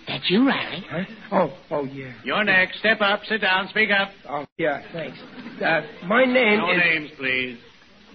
That's 0.07 0.29
you, 0.29 0.45
Riley. 0.45 0.83
Huh? 0.89 1.03
Oh, 1.31 1.57
oh, 1.71 1.83
yeah. 1.85 2.13
You're 2.23 2.43
next. 2.43 2.79
Step 2.79 2.99
up, 3.01 3.21
sit 3.27 3.41
down, 3.41 3.67
speak 3.69 3.89
up. 3.89 4.09
Oh, 4.29 4.45
yeah, 4.57 4.81
thanks. 4.91 5.17
Uh, 5.63 5.81
my 6.05 6.25
name 6.25 6.59
No 6.59 6.71
is... 6.71 6.77
names, 6.77 7.09
please. 7.17 7.57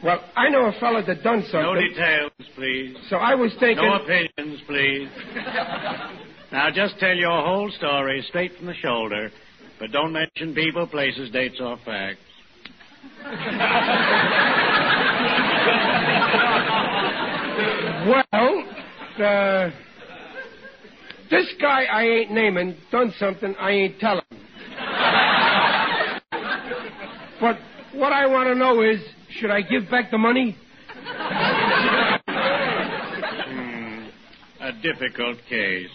Well, 0.04 0.22
I 0.36 0.48
know 0.48 0.66
a 0.66 0.72
fella 0.78 1.02
that 1.06 1.22
done 1.22 1.42
something. 1.50 1.62
No 1.62 1.74
details, 1.74 2.30
please. 2.54 2.96
So 3.08 3.16
I 3.16 3.34
was 3.34 3.52
thinking... 3.58 3.84
No 3.84 3.94
opinions, 3.96 4.60
please. 4.66 5.08
now, 6.52 6.68
just 6.74 6.98
tell 6.98 7.14
your 7.14 7.44
whole 7.44 7.70
story 7.70 8.24
straight 8.28 8.56
from 8.56 8.66
the 8.66 8.74
shoulder, 8.74 9.30
but 9.78 9.92
don't 9.92 10.12
mention 10.12 10.54
people, 10.54 10.86
places, 10.86 11.30
dates, 11.30 11.60
or 11.60 11.76
facts. 11.84 12.18
Well, 18.06 18.64
uh, 19.18 19.70
this 21.30 21.46
guy 21.60 21.84
I 21.84 22.02
ain't 22.02 22.32
naming 22.32 22.76
done 22.90 23.12
something 23.18 23.54
I 23.58 23.70
ain't 23.70 24.00
telling. 24.00 24.24
but 27.40 27.58
what 27.92 28.12
I 28.12 28.26
want 28.26 28.48
to 28.48 28.54
know 28.54 28.82
is, 28.82 29.00
should 29.38 29.50
I 29.50 29.60
give 29.60 29.90
back 29.90 30.10
the 30.10 30.18
money? 30.18 30.56
Hmm. 33.46 34.08
A 34.60 34.72
difficult 34.82 35.38
case. 35.48 35.90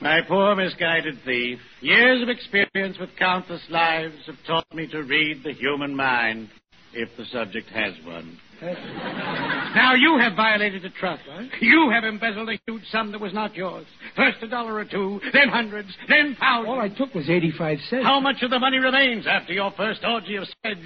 My 0.00 0.20
poor 0.26 0.54
misguided 0.54 1.18
thief, 1.24 1.58
years 1.80 2.22
of 2.22 2.28
experience 2.28 2.98
with 3.00 3.10
countless 3.18 3.62
lives 3.68 4.14
have 4.26 4.36
taught 4.46 4.72
me 4.74 4.86
to 4.88 5.02
read 5.02 5.42
the 5.42 5.52
human 5.52 5.94
mind. 5.96 6.50
if 6.94 7.08
the 7.18 7.24
subject 7.26 7.68
has 7.70 7.92
one. 8.06 8.38
Now 8.62 9.94
you 9.94 10.18
have 10.18 10.34
violated 10.34 10.82
the 10.82 10.88
trust. 10.88 11.22
You 11.60 11.90
have 11.90 12.04
embezzled 12.04 12.48
a 12.48 12.58
huge 12.66 12.82
sum 12.90 13.12
that 13.12 13.20
was 13.20 13.32
not 13.34 13.54
yours. 13.54 13.86
First 14.16 14.38
a 14.42 14.48
dollar 14.48 14.74
or 14.74 14.84
two, 14.84 15.20
then 15.32 15.48
hundreds, 15.48 15.88
then 16.08 16.36
thousands. 16.40 16.68
All 16.68 16.80
I 16.80 16.88
took 16.88 17.14
was 17.14 17.28
85 17.28 17.78
cents. 17.90 18.04
How 18.04 18.20
much 18.20 18.42
of 18.42 18.50
the 18.50 18.58
money 18.58 18.78
remains 18.78 19.26
after 19.26 19.52
your 19.52 19.70
first 19.76 20.00
orgy 20.04 20.36
of 20.36 20.44
said 20.64 20.78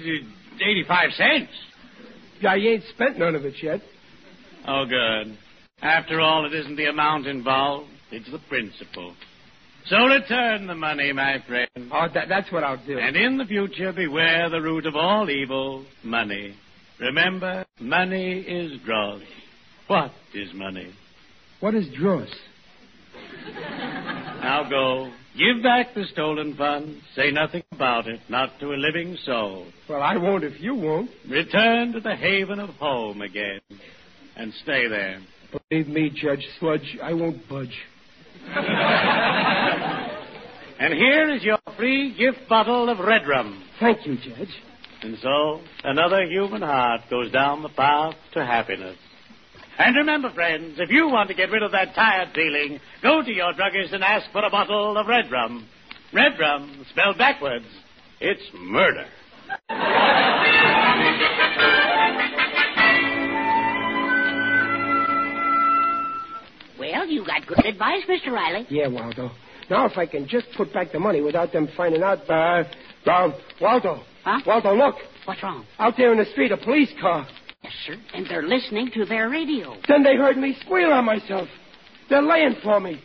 85 0.61 1.09
cents? 1.13 1.51
I 2.47 2.57
ain't 2.57 2.83
spent 2.93 3.17
none 3.17 3.35
of 3.35 3.45
it 3.45 3.55
yet. 3.63 3.81
Oh, 4.67 4.85
good. 4.85 5.37
After 5.81 6.19
all, 6.19 6.45
it 6.45 6.53
isn't 6.53 6.75
the 6.75 6.85
amount 6.85 7.27
involved, 7.27 7.89
it's 8.13 8.31
the 8.31 8.39
principle. 8.47 9.15
So 9.87 9.97
return 9.97 10.67
the 10.67 10.75
money, 10.75 11.11
my 11.11 11.43
friend. 11.47 11.89
Oh, 11.91 12.07
that, 12.13 12.29
that's 12.29 12.51
what 12.51 12.63
I'll 12.63 12.83
do. 12.85 12.97
And 12.97 13.17
in 13.17 13.37
the 13.37 13.45
future, 13.45 13.91
beware 13.91 14.49
the 14.49 14.61
root 14.61 14.85
of 14.85 14.95
all 14.95 15.29
evil, 15.29 15.85
money. 16.03 16.55
Remember, 16.99 17.65
money 17.81 18.39
is 18.39 18.79
dross. 18.85 19.21
What 19.87 20.11
is 20.33 20.53
money? 20.53 20.93
What 21.59 21.75
is 21.75 21.87
dross? 21.99 22.29
Now 24.41 24.67
go. 24.69 25.11
Give 25.37 25.63
back 25.63 25.95
the 25.95 26.05
stolen 26.11 26.55
funds. 26.55 27.01
Say 27.15 27.31
nothing 27.31 27.63
about 27.71 28.07
it, 28.07 28.21
not 28.29 28.59
to 28.59 28.67
a 28.67 28.77
living 28.77 29.17
soul. 29.25 29.65
Well, 29.89 30.01
I 30.01 30.15
won't 30.17 30.43
if 30.43 30.61
you 30.61 30.75
won't. 30.75 31.09
Return 31.27 31.93
to 31.93 31.99
the 31.99 32.15
haven 32.15 32.59
of 32.59 32.69
home 32.71 33.21
again. 33.21 33.59
And 34.37 34.53
stay 34.61 34.87
there. 34.87 35.19
Believe 35.69 35.87
me, 35.87 36.11
Judge 36.13 36.45
Sludge, 36.59 36.97
I 37.01 37.13
won't 37.13 37.47
budge. 37.49 37.77
and 40.79 40.93
here 40.93 41.33
is 41.33 41.43
your 41.43 41.59
free 41.77 42.15
gift 42.17 42.49
bottle 42.49 42.89
of 42.89 42.99
red 42.99 43.27
rum. 43.27 43.63
Thank 43.79 44.05
you, 44.05 44.17
Judge. 44.17 44.49
And 45.01 45.17
so, 45.21 45.61
another 45.83 46.25
human 46.25 46.61
heart 46.61 47.01
goes 47.09 47.31
down 47.31 47.61
the 47.61 47.69
path 47.69 48.15
to 48.33 48.45
happiness. 48.45 48.97
And 49.77 49.95
remember, 49.95 50.31
friends, 50.31 50.75
if 50.77 50.89
you 50.89 51.07
want 51.07 51.29
to 51.29 51.35
get 51.35 51.49
rid 51.49 51.63
of 51.63 51.71
that 51.71 51.95
tired 51.95 52.29
feeling, 52.35 52.79
go 53.01 53.23
to 53.23 53.31
your 53.31 53.53
druggist 53.53 53.93
and 53.93 54.03
ask 54.03 54.31
for 54.31 54.45
a 54.45 54.49
bottle 54.49 54.97
of 54.97 55.07
red 55.07 55.31
rum. 55.31 55.67
Red 56.13 56.39
rum, 56.39 56.85
spelled 56.91 57.17
backwards, 57.17 57.65
it's 58.21 58.43
murder. 58.53 59.05
Well, 67.03 67.11
you 67.11 67.25
got 67.25 67.45
good 67.45 67.65
advice, 67.65 68.03
Mr. 68.07 68.31
Riley. 68.31 68.65
Yeah, 68.69 68.87
Waldo. 68.87 69.29
Now, 69.69 69.85
if 69.85 69.97
I 69.97 70.05
can 70.05 70.25
just 70.25 70.45
put 70.55 70.71
back 70.71 70.93
the 70.93 71.01
money 71.01 71.19
without 71.19 71.51
them 71.51 71.67
finding 71.75 72.01
out, 72.01 72.19
uh, 72.29 72.63
um, 73.11 73.33
Waldo. 73.59 74.01
Huh? 74.23 74.39
Waldo, 74.47 74.73
look. 74.73 74.95
What's 75.25 75.43
wrong? 75.43 75.65
Out 75.79 75.95
there 75.97 76.13
in 76.13 76.17
the 76.17 76.25
street, 76.31 76.53
a 76.53 76.57
police 76.57 76.93
car. 77.01 77.27
Yes, 77.61 77.73
sir. 77.85 77.95
And 78.13 78.25
they're 78.29 78.47
listening 78.47 78.89
to 78.93 79.03
their 79.03 79.29
radio. 79.29 79.75
Then 79.85 80.03
they 80.03 80.15
heard 80.15 80.37
me 80.37 80.55
squeal 80.61 80.93
on 80.93 81.03
myself. 81.03 81.49
They're 82.09 82.21
laying 82.21 82.55
for 82.63 82.79
me. 82.79 83.01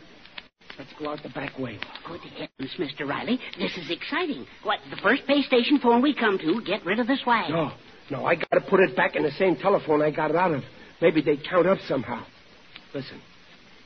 Let's 0.77 0.91
go 0.97 1.09
out 1.09 1.21
the 1.21 1.29
back 1.29 1.59
way. 1.59 1.77
Good 2.07 2.21
heavens, 2.21 2.71
Mr. 2.79 3.05
Riley. 3.05 3.37
This 3.57 3.75
is 3.75 3.91
exciting. 3.91 4.47
What, 4.63 4.79
the 4.91 5.01
first 5.03 5.27
base 5.27 5.45
station 5.45 5.77
phone 5.83 6.01
we 6.01 6.15
come 6.15 6.37
to, 6.37 6.61
get 6.65 6.85
rid 6.85 6.99
of 6.99 7.07
this 7.07 7.19
swag. 7.23 7.51
No, 7.51 7.71
no, 8.09 8.25
I 8.25 8.35
gotta 8.35 8.61
put 8.69 8.79
it 8.79 8.95
back 8.95 9.17
in 9.17 9.23
the 9.23 9.31
same 9.31 9.57
telephone 9.57 10.01
I 10.01 10.09
got 10.11 10.29
it 10.29 10.37
out 10.37 10.53
of. 10.53 10.63
Maybe 11.01 11.21
they 11.21 11.35
count 11.35 11.67
up 11.67 11.79
somehow. 11.85 12.25
Listen, 12.93 13.19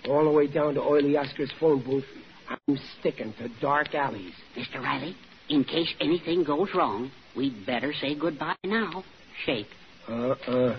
all 0.10 0.24
the 0.24 0.32
way 0.32 0.48
down 0.48 0.74
to 0.76 0.82
Oily 0.82 1.18
Oscar's 1.18 1.52
phone 1.60 1.84
booth, 1.84 2.06
I'm 2.50 2.78
sticking 3.00 3.34
to 3.40 3.50
dark 3.62 3.96
alleys. 3.96 4.34
Mr. 4.58 4.82
Riley, 4.82 5.16
in 5.50 5.64
case 5.64 5.94
anything 6.00 6.44
goes 6.44 6.70
wrong, 6.76 7.12
we'd 7.36 7.66
better 7.66 7.94
say 7.94 8.16
goodbye 8.16 8.56
now. 8.64 9.04
Shake. 9.46 9.68
Uh-uh. 10.08 10.78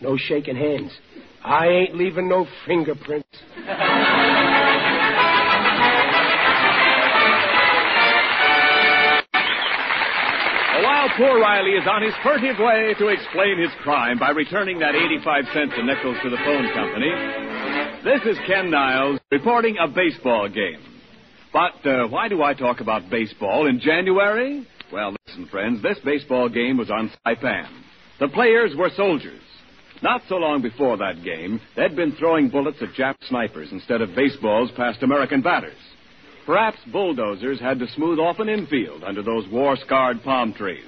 No 0.00 0.16
shaking 0.16 0.56
hands. 0.56 0.92
I 1.44 1.68
ain't 1.68 1.96
leaving 1.96 2.28
no 2.28 2.46
fingerprints. 2.66 3.28
While 10.82 11.08
poor 11.16 11.40
Riley 11.40 11.72
is 11.72 11.86
on 11.88 12.02
his 12.02 12.12
furtive 12.22 12.58
way 12.58 12.94
to 12.98 13.08
explain 13.08 13.58
his 13.58 13.70
crime 13.82 14.18
by 14.18 14.30
returning 14.30 14.78
that 14.80 14.94
85 14.94 15.44
cents 15.54 15.72
a 15.76 15.82
nickel 15.84 16.14
to 16.22 16.30
the 16.30 16.36
phone 16.38 16.68
company, 16.74 17.12
this 18.04 18.20
is 18.26 18.38
Ken 18.46 18.70
Niles 18.70 19.18
reporting 19.32 19.76
a 19.80 19.88
baseball 19.88 20.48
game. 20.48 20.80
But 21.52 21.86
uh, 21.86 22.06
why 22.08 22.28
do 22.28 22.42
I 22.42 22.52
talk 22.52 22.80
about 22.80 23.08
baseball 23.08 23.66
in 23.66 23.80
January? 23.80 24.66
Well, 24.92 25.16
listen, 25.26 25.46
friends, 25.46 25.82
this 25.82 25.98
baseball 26.04 26.50
game 26.50 26.76
was 26.76 26.90
on 26.90 27.10
Saipan. 27.26 27.68
The 28.20 28.28
players 28.28 28.74
were 28.76 28.90
soldiers. 28.94 29.40
Not 30.02 30.20
so 30.28 30.36
long 30.36 30.60
before 30.60 30.98
that 30.98 31.24
game, 31.24 31.60
they'd 31.76 31.96
been 31.96 32.12
throwing 32.12 32.50
bullets 32.50 32.78
at 32.82 32.92
Jap 32.92 33.14
snipers 33.26 33.70
instead 33.72 34.02
of 34.02 34.14
baseballs 34.14 34.70
past 34.76 35.02
American 35.02 35.40
batters. 35.40 35.78
Perhaps 36.44 36.78
bulldozers 36.92 37.58
had 37.58 37.78
to 37.78 37.86
smooth 37.94 38.18
off 38.18 38.38
an 38.38 38.50
infield 38.50 39.02
under 39.02 39.22
those 39.22 39.48
war 39.48 39.76
scarred 39.76 40.22
palm 40.22 40.52
trees. 40.52 40.84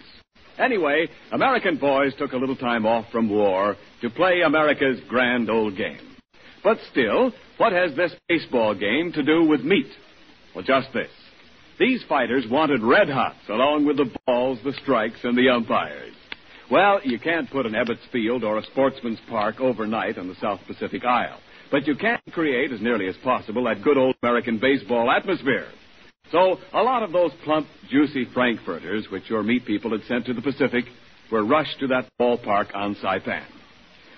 Anyway, 0.58 1.06
American 1.32 1.78
boys 1.78 2.12
took 2.18 2.32
a 2.32 2.36
little 2.36 2.56
time 2.56 2.84
off 2.84 3.06
from 3.10 3.30
war 3.30 3.76
to 4.02 4.10
play 4.10 4.42
America's 4.44 5.00
grand 5.08 5.48
old 5.48 5.76
game. 5.76 6.05
But 6.66 6.78
still, 6.90 7.32
what 7.58 7.70
has 7.70 7.94
this 7.94 8.12
baseball 8.28 8.74
game 8.74 9.12
to 9.12 9.22
do 9.22 9.44
with 9.44 9.60
meat? 9.60 9.86
Well, 10.52 10.64
just 10.64 10.92
this. 10.92 11.12
These 11.78 12.02
fighters 12.08 12.44
wanted 12.50 12.82
red 12.82 13.08
hots 13.08 13.48
along 13.48 13.86
with 13.86 13.98
the 13.98 14.10
balls, 14.26 14.58
the 14.64 14.72
strikes, 14.82 15.20
and 15.22 15.38
the 15.38 15.48
umpires. 15.48 16.16
Well, 16.68 16.98
you 17.04 17.20
can't 17.20 17.48
put 17.48 17.66
an 17.66 17.74
Ebbets 17.74 18.10
Field 18.10 18.42
or 18.42 18.58
a 18.58 18.64
Sportsman's 18.64 19.20
Park 19.28 19.60
overnight 19.60 20.18
on 20.18 20.26
the 20.26 20.34
South 20.40 20.58
Pacific 20.66 21.04
Isle. 21.04 21.38
But 21.70 21.86
you 21.86 21.94
can 21.94 22.18
create, 22.32 22.72
as 22.72 22.80
nearly 22.80 23.06
as 23.06 23.16
possible, 23.22 23.62
that 23.66 23.84
good 23.84 23.96
old 23.96 24.16
American 24.20 24.58
baseball 24.58 25.08
atmosphere. 25.08 25.68
So, 26.32 26.58
a 26.72 26.82
lot 26.82 27.04
of 27.04 27.12
those 27.12 27.30
plump, 27.44 27.68
juicy 27.88 28.26
Frankfurters, 28.34 29.06
which 29.12 29.30
your 29.30 29.44
meat 29.44 29.66
people 29.66 29.92
had 29.92 30.02
sent 30.08 30.26
to 30.26 30.34
the 30.34 30.42
Pacific, 30.42 30.86
were 31.30 31.44
rushed 31.44 31.78
to 31.78 31.86
that 31.86 32.08
ballpark 32.20 32.74
on 32.74 32.96
Saipan. 32.96 33.44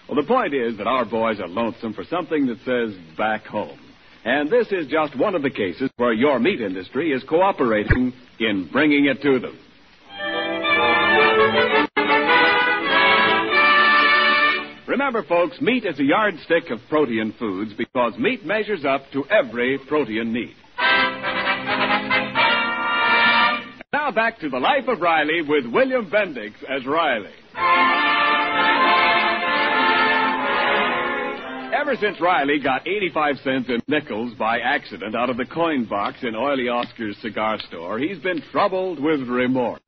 Well, 0.08 0.16
the 0.16 0.26
point 0.26 0.54
is 0.54 0.78
that 0.78 0.86
our 0.86 1.04
boys 1.04 1.38
are 1.38 1.48
lonesome 1.48 1.92
for 1.92 2.04
something 2.04 2.46
that 2.46 2.58
says 2.64 2.98
back 3.16 3.44
home. 3.44 3.78
And 4.24 4.50
this 4.50 4.66
is 4.72 4.86
just 4.86 5.16
one 5.18 5.34
of 5.34 5.42
the 5.42 5.50
cases 5.50 5.90
where 5.96 6.14
your 6.14 6.38
meat 6.38 6.62
industry 6.62 7.12
is 7.12 7.22
cooperating 7.24 8.14
in 8.40 8.68
bringing 8.72 9.04
it 9.04 9.20
to 9.22 9.38
them. 9.38 9.58
Remember, 14.88 15.22
folks, 15.22 15.60
meat 15.60 15.84
is 15.84 16.00
a 16.00 16.04
yardstick 16.04 16.70
of 16.70 16.80
protein 16.88 17.34
foods 17.38 17.72
because 17.76 18.18
meat 18.18 18.46
measures 18.46 18.84
up 18.86 19.02
to 19.12 19.24
every 19.26 19.78
protein 19.86 20.32
need. 20.32 20.54
Now 23.92 24.10
back 24.10 24.40
to 24.40 24.48
the 24.48 24.58
life 24.58 24.88
of 24.88 25.00
Riley 25.00 25.42
with 25.42 25.66
William 25.66 26.10
Bendix 26.10 26.52
as 26.68 26.86
Riley. 26.86 27.32
Ever 31.88 31.96
since 32.02 32.20
Riley 32.20 32.60
got 32.60 32.86
85 32.86 33.36
cents 33.38 33.68
in 33.70 33.80
nickels 33.88 34.34
by 34.34 34.58
accident 34.58 35.16
out 35.16 35.30
of 35.30 35.38
the 35.38 35.46
coin 35.46 35.86
box 35.86 36.18
in 36.20 36.34
Oily 36.34 36.68
Oscar's 36.68 37.16
cigar 37.22 37.58
store, 37.60 37.98
he's 37.98 38.18
been 38.18 38.42
troubled 38.52 39.02
with 39.02 39.20
remorse. 39.22 39.80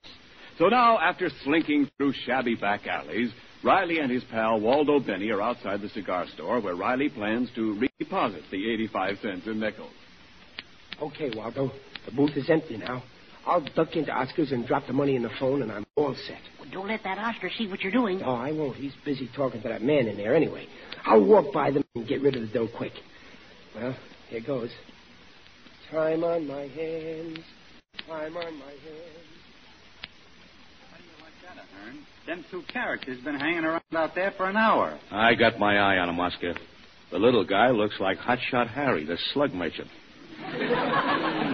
So 0.56 0.68
now, 0.68 0.98
after 0.98 1.28
slinking 1.44 1.90
through 1.98 2.14
shabby 2.24 2.54
back 2.54 2.86
alleys, 2.86 3.30
Riley 3.62 3.98
and 3.98 4.10
his 4.10 4.24
pal 4.24 4.58
Waldo 4.58 4.98
Binney 5.00 5.28
are 5.28 5.42
outside 5.42 5.82
the 5.82 5.90
cigar 5.90 6.26
store 6.32 6.58
where 6.62 6.74
Riley 6.74 7.10
plans 7.10 7.50
to 7.54 7.78
redeposit 7.78 8.48
the 8.50 8.72
85 8.72 9.18
cents 9.20 9.46
in 9.46 9.60
nickels. 9.60 9.92
Okay, 11.02 11.30
Waldo. 11.36 11.70
The 12.06 12.12
booth 12.12 12.34
is 12.34 12.48
empty 12.48 12.78
now. 12.78 13.02
I'll 13.50 13.66
duck 13.74 13.96
into 13.96 14.12
Oscar's 14.12 14.52
and 14.52 14.64
drop 14.64 14.86
the 14.86 14.92
money 14.92 15.16
in 15.16 15.24
the 15.24 15.30
phone, 15.40 15.62
and 15.62 15.72
I'm 15.72 15.84
all 15.96 16.14
set. 16.14 16.38
Well, 16.60 16.68
don't 16.70 16.86
let 16.86 17.02
that 17.02 17.18
Oscar 17.18 17.50
see 17.58 17.66
what 17.66 17.80
you're 17.80 17.90
doing. 17.90 18.20
No, 18.20 18.36
I 18.36 18.52
won't. 18.52 18.76
He's 18.76 18.92
busy 19.04 19.28
talking 19.34 19.60
to 19.62 19.68
that 19.68 19.82
man 19.82 20.06
in 20.06 20.16
there 20.16 20.36
anyway. 20.36 20.68
I'll 21.04 21.24
walk 21.24 21.52
by 21.52 21.72
them 21.72 21.82
and 21.96 22.06
get 22.06 22.22
rid 22.22 22.36
of 22.36 22.42
the 22.42 22.46
dough 22.46 22.68
quick. 22.76 22.92
Well, 23.74 23.96
here 24.28 24.40
goes. 24.46 24.70
Time 25.90 26.22
on 26.22 26.46
my 26.46 26.68
hands. 26.68 27.40
Time 28.06 28.36
on 28.36 28.54
my 28.56 28.70
hands. 28.70 29.26
How 30.92 30.96
do 30.96 31.02
you 31.02 31.16
like 31.20 31.32
that, 31.42 31.56
Ahern? 31.56 31.98
Them 32.28 32.44
two 32.52 32.62
characters 32.72 33.18
been 33.24 33.34
hanging 33.34 33.64
around 33.64 33.82
out 33.92 34.14
there 34.14 34.32
for 34.36 34.48
an 34.48 34.56
hour. 34.56 34.96
I 35.10 35.34
got 35.34 35.58
my 35.58 35.76
eye 35.76 35.98
on 35.98 36.08
him, 36.08 36.20
Oscar. 36.20 36.54
The 37.10 37.18
little 37.18 37.44
guy 37.44 37.70
looks 37.70 37.98
like 37.98 38.18
Hotshot 38.18 38.68
Harry, 38.68 39.04
the 39.04 39.18
slug 39.34 39.52
merchant. 39.52 39.88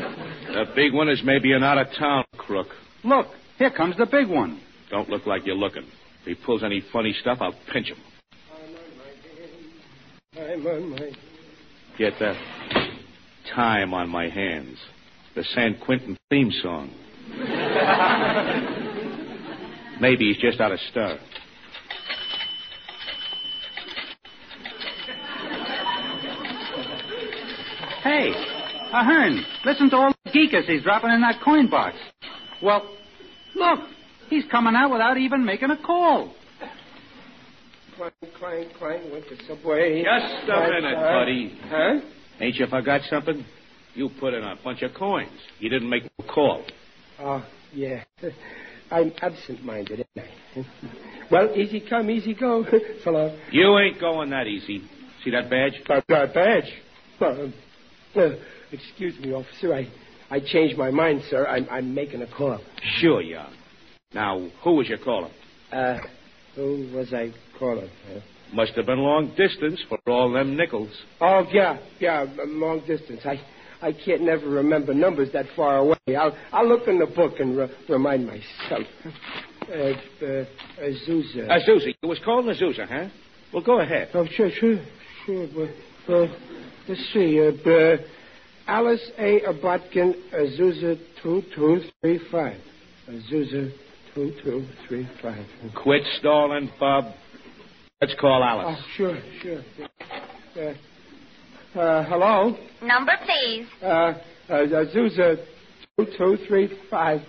the 0.57 0.65
big 0.75 0.95
one 0.95 1.11
is 1.11 1.21
maybe 1.23 1.53
an 1.53 1.63
out-of-town 1.63 2.25
crook. 2.39 2.69
Look, 3.05 3.27
here 3.59 3.71
comes 3.71 3.95
the 3.99 4.07
big 4.07 4.29
one. 4.29 4.59
Don't 4.91 5.11
look 5.11 5.27
like 5.27 5.45
you're 5.45 5.55
looking. 5.55 5.85
If 6.23 6.25
he 6.25 6.35
pulls 6.35 6.65
any 6.65 6.83
funny 6.93 7.15
stuff, 7.21 7.39
I'll 7.43 7.55
pinch 7.71 7.89
him. 7.89 7.99
Time 10.35 10.67
on 10.67 10.91
my 10.91 11.11
Get 11.99 12.15
that? 12.21 12.37
Time 13.55 13.93
on 13.93 14.09
my 14.09 14.31
hands. 14.31 14.79
The 15.35 15.45
San 15.45 15.77
Quentin 15.85 16.17
theme 16.31 16.51
song. 16.63 16.91
Maybe 20.01 20.33
he's 20.33 20.39
just 20.39 20.59
out 20.61 20.73
of 20.73 20.81
stir. 20.91 21.19
Hey, 28.03 28.56
Ahern, 28.93 29.45
listen 29.65 29.91
to 29.91 29.97
all 29.97 30.15
the 30.25 30.31
geekas 30.31 30.65
he's 30.67 30.83
dropping 30.83 31.11
in 31.11 31.21
that 31.21 31.41
coin 31.45 31.69
box. 31.69 31.97
Well, 32.63 32.89
look, 33.55 33.81
he's 34.31 34.45
coming 34.51 34.75
out 34.77 34.91
without 34.91 35.17
even 35.19 35.45
making 35.45 35.71
a 35.71 35.77
call. 35.77 36.33
Clang, 37.97 38.11
clang, 38.39 38.69
clang, 38.79 39.11
went 39.11 39.25
to 39.29 39.37
Subway. 39.47 40.03
Just 40.03 40.49
a 40.49 40.53
Right, 40.53 40.83
minute, 40.83 40.97
uh, 40.99 41.13
buddy. 41.13 41.59
Huh? 41.65 42.01
Ain't 42.41 42.57
you 42.57 42.67
forgot 42.67 43.01
something? 43.09 43.45
You 43.95 44.11
put 44.21 44.35
in 44.35 44.45
a 44.45 44.55
bunch 44.63 44.83
of 44.83 44.93
coins. 44.95 45.31
You 45.59 45.71
didn't 45.71 45.89
make 45.89 46.05
a 46.19 46.23
call. 46.23 46.63
Oh, 47.19 47.45
yeah. 47.73 48.05
I'm 48.91 49.13
absent-minded, 49.21 50.07
ain't 50.17 50.27
I? 50.57 50.67
well, 51.31 51.57
easy 51.57 51.81
come, 51.89 52.11
easy 52.11 52.35
go. 52.35 52.65
so 53.05 53.11
long. 53.11 53.37
You 53.51 53.79
ain't 53.79 53.99
going 53.99 54.31
that 54.31 54.47
easy. 54.47 54.83
See 55.25 55.31
that 55.31 55.51
badge? 55.51 55.73
That, 55.89 56.05
uh, 56.15 56.33
badge. 56.33 56.73
Uh, 57.21 58.21
uh, 58.21 58.37
excuse 58.73 59.19
me, 59.21 59.33
officer. 59.33 59.75
I, 59.75 59.89
I 60.31 60.41
changed 60.41 60.77
my 60.77 60.91
mind, 60.91 61.23
sir. 61.31 61.47
I'm, 61.47 61.69
I'm 61.71 61.95
making 61.95 62.23
a 62.23 62.27
call. 62.27 62.59
Sure 63.01 63.21
you 63.23 63.37
are. 63.39 63.53
Now, 64.13 64.51
who 64.63 64.75
was 64.75 64.89
your 64.89 64.99
caller? 64.99 65.31
Uh, 65.73 65.99
who 66.55 66.89
was 66.95 67.13
I 67.13 67.33
calling? 67.59 67.91
Uh, 68.09 68.21
Must 68.53 68.73
have 68.75 68.87
been 68.87 68.99
long 68.99 69.35
distance 69.37 69.83
for 69.89 69.99
all 70.07 70.33
them 70.33 70.57
nickels. 70.57 70.91
oh, 71.21 71.47
yeah, 71.53 71.79
yeah, 72.01 72.25
long 72.47 72.83
distance. 72.87 73.21
I, 73.25 73.41
I 73.83 73.93
can't 73.93 74.23
never 74.23 74.49
remember 74.49 74.95
numbers 74.95 75.29
that 75.33 75.47
far 75.55 75.79
away. 75.79 75.97
I'll, 76.17 76.37
I'll 76.53 76.69
look 76.69 76.89
in 76.89 76.99
the 76.99 77.07
book 77.07 77.35
and 77.41 77.57
re- 77.57 77.69
remind 77.89 78.27
myself. 78.27 78.87
Uh, 79.69 79.73
uh, 79.73 80.45
Azusa. 80.81 81.49
Azusa. 81.49 81.95
You 82.03 82.09
was 82.09 82.21
calling 82.25 82.47
Azusa, 82.47 82.89
huh? 82.89 83.09
Well, 83.53 83.63
go 83.63 83.81
ahead. 83.81 84.11
Oh, 84.15 84.25
sure, 84.27 84.51
sure, 84.51 84.79
sure. 85.27 85.47
But, 85.49 86.13
uh, 86.15 86.27
let's 86.89 87.13
see. 87.13 87.41
Uh, 87.41 87.69
uh, 87.69 87.97
Alice 88.67 89.11
A. 89.19 89.41
Abotkin, 89.43 90.15
Azusa 90.33 90.99
2235. 91.23 92.61
Azusa 93.09 93.73
2235. 94.15 95.47
Quit 95.75 96.03
stalling, 96.19 96.71
Bob. 96.81 97.13
Let's 98.01 98.15
call 98.21 98.43
Alice. 98.43 98.77
Oh, 98.79 98.85
sure, 98.97 99.19
sure. 99.41 99.63
Uh, 100.57 101.79
uh, 101.79 102.05
hello? 102.09 102.57
Number, 102.83 103.13
please. 103.25 103.67
Uh, 103.81 103.87
uh, 103.87 104.15
Azusa 104.51 105.37
2235. 105.97 107.21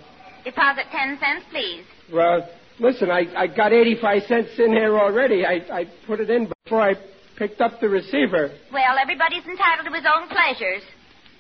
Deposit 0.43 0.85
10 0.91 1.19
cents, 1.19 1.45
please. 1.51 1.83
Well, 2.11 2.49
listen, 2.79 3.11
I, 3.11 3.25
I 3.35 3.47
got 3.47 3.73
85 3.73 4.23
cents 4.23 4.49
in 4.57 4.71
here 4.71 4.97
already. 4.97 5.45
I, 5.45 5.61
I 5.71 5.85
put 6.07 6.19
it 6.19 6.31
in 6.31 6.51
before 6.63 6.81
I 6.81 6.95
picked 7.37 7.61
up 7.61 7.79
the 7.79 7.89
receiver. 7.89 8.49
Well, 8.73 8.97
everybody's 8.99 9.45
entitled 9.45 9.85
to 9.85 9.93
his 9.93 10.05
own 10.05 10.29
pleasures. 10.29 10.81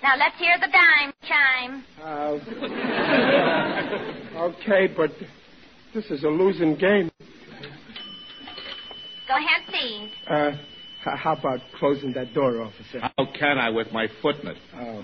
Now 0.03 0.15
let's 0.17 0.37
hear 0.37 0.57
the 0.59 0.67
dime 0.71 1.13
chime. 1.27 1.83
Uh, 2.01 2.37
okay, 4.37 4.87
but 4.95 5.11
this 5.93 6.05
is 6.11 6.23
a 6.23 6.29
losing 6.29 6.75
game. 6.75 7.09
Go 9.27 9.35
ahead, 9.35 9.63
please. 9.67 10.11
Uh, 10.29 10.51
how 11.03 11.33
about 11.33 11.59
closing 11.77 12.13
that 12.13 12.33
door, 12.33 12.61
officer? 12.61 12.99
How 12.99 13.25
can 13.37 13.57
I 13.57 13.69
with 13.69 13.91
my 13.91 14.07
foot 14.21 14.35
in 14.41 14.47
it? 14.49 14.57
Oh, 14.75 15.03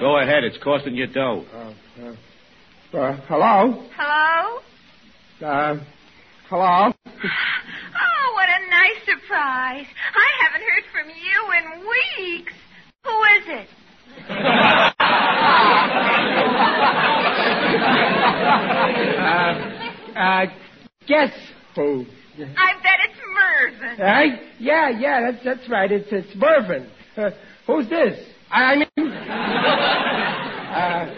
Go 0.00 0.18
ahead. 0.18 0.44
It's 0.44 0.58
costing 0.62 0.94
you 0.94 1.06
dough. 1.06 1.44
oh, 1.52 1.74
uh, 2.02 2.96
uh, 2.98 3.16
hello? 3.28 3.88
Hello? 3.96 4.60
Uh, 5.40 5.76
hello? 6.48 6.92
Oh, 6.96 8.32
what 8.34 8.48
a 8.48 8.60
nice 8.70 9.00
surprise. 9.04 9.86
I 10.14 10.28
haven't 10.42 10.62
heard 10.62 10.84
from 10.92 11.08
you 11.10 11.52
in 11.58 11.86
weeks. 12.38 12.52
Who 13.04 13.22
is 13.38 13.44
it? 13.60 13.68
Uh, 18.84 20.18
uh, 20.18 20.46
guess 21.06 21.32
who? 21.74 22.04
I 22.38 22.72
bet 22.82 22.98
it's 23.08 23.18
Mervyn. 23.34 23.98
Right? 24.00 24.40
Yeah, 24.58 24.90
yeah, 24.90 25.30
that's 25.30 25.42
that's 25.44 25.68
right. 25.70 25.90
It's 25.90 26.08
it's 26.10 26.34
Mervyn. 26.36 26.90
Uh, 27.16 27.30
who's 27.66 27.88
this? 27.88 28.18
I, 28.50 28.72
I 28.72 28.76
mean, 28.76 28.88
uh, 29.12 31.14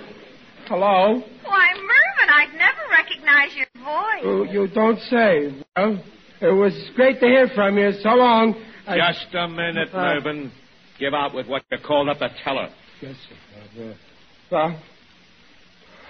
hello. 0.68 1.22
Why, 1.44 1.66
Mervyn, 1.74 2.30
I'd 2.30 2.54
never 2.56 2.82
recognize 2.90 3.50
your 3.56 3.66
voice. 3.84 4.22
You, 4.52 4.62
you 4.62 4.68
don't 4.74 5.00
say. 5.10 5.62
Well, 5.76 5.98
it 6.40 6.52
was 6.52 6.72
great 6.94 7.18
to 7.20 7.26
hear 7.26 7.48
from 7.54 7.76
you. 7.78 7.92
So 8.02 8.10
long. 8.10 8.54
Just 8.86 9.26
a 9.34 9.48
minute, 9.48 9.88
Uh, 9.92 9.96
Mervyn. 9.98 10.52
Give 10.98 11.12
out 11.14 11.34
with 11.34 11.46
what 11.46 11.62
you 11.70 11.78
called 11.84 12.08
up 12.08 12.18
the 12.18 12.28
teller. 12.42 12.68
Yes, 13.00 13.16
sir. 13.74 13.94
Uh, 14.50 14.56
uh, 14.56 14.78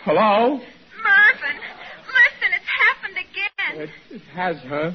hello. 0.04 0.60
Mervyn, 1.02 1.58
listen, 2.06 2.52
it's 2.54 2.70
happened 2.84 3.16
again. 3.18 3.80
It, 3.82 3.90
it 4.14 4.22
has, 4.34 4.56
huh? 4.68 4.92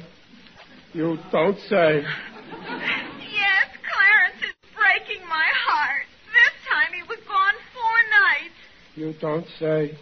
You 0.94 1.18
don't 1.30 1.58
say. 1.68 2.02
Yes, 2.02 3.68
Clarence 3.84 4.42
is 4.42 4.54
breaking 4.74 5.26
my 5.28 5.48
heart. 5.66 6.06
This 6.32 6.54
time 6.70 6.92
he 6.94 7.02
was 7.08 7.18
gone 7.28 7.54
four 7.74 7.98
nights. 8.10 8.58
You 8.94 9.14
don't 9.20 9.46
say. 9.58 9.98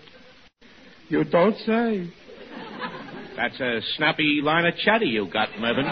You 1.08 1.24
don't 1.24 1.56
say. 1.66 2.12
That's 3.36 3.60
a 3.60 3.80
snappy 3.96 4.40
line 4.42 4.66
of 4.66 4.76
chatter 4.76 5.04
you 5.04 5.26
got, 5.32 5.48
Mervyn. 5.58 5.86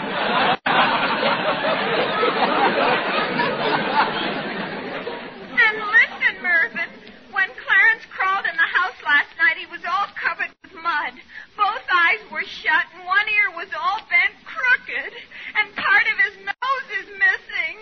And 5.55 5.75
listen, 5.77 6.35
Mervyn, 6.43 6.89
when 7.31 7.49
Clarence 7.57 8.05
crawled 8.15 8.45
in 8.45 8.55
the 8.55 8.69
house 8.69 8.95
last 9.03 9.31
night, 9.37 9.57
he 9.57 9.65
was 9.67 9.81
all 9.87 10.07
covered 10.15 10.51
with 10.63 10.73
mud. 10.75 11.13
Both 11.57 11.83
eyes 11.89 12.21
were 12.31 12.45
shut, 12.45 12.85
and 12.95 13.05
one 13.05 13.27
ear 13.27 13.51
was 13.55 13.69
all 13.75 13.99
bent 14.07 14.35
crooked, 14.45 15.13
and 15.55 15.75
part 15.75 16.05
of 16.05 16.17
his 16.19 16.35
nose 16.45 16.87
is 17.01 17.07
missing. 17.17 17.75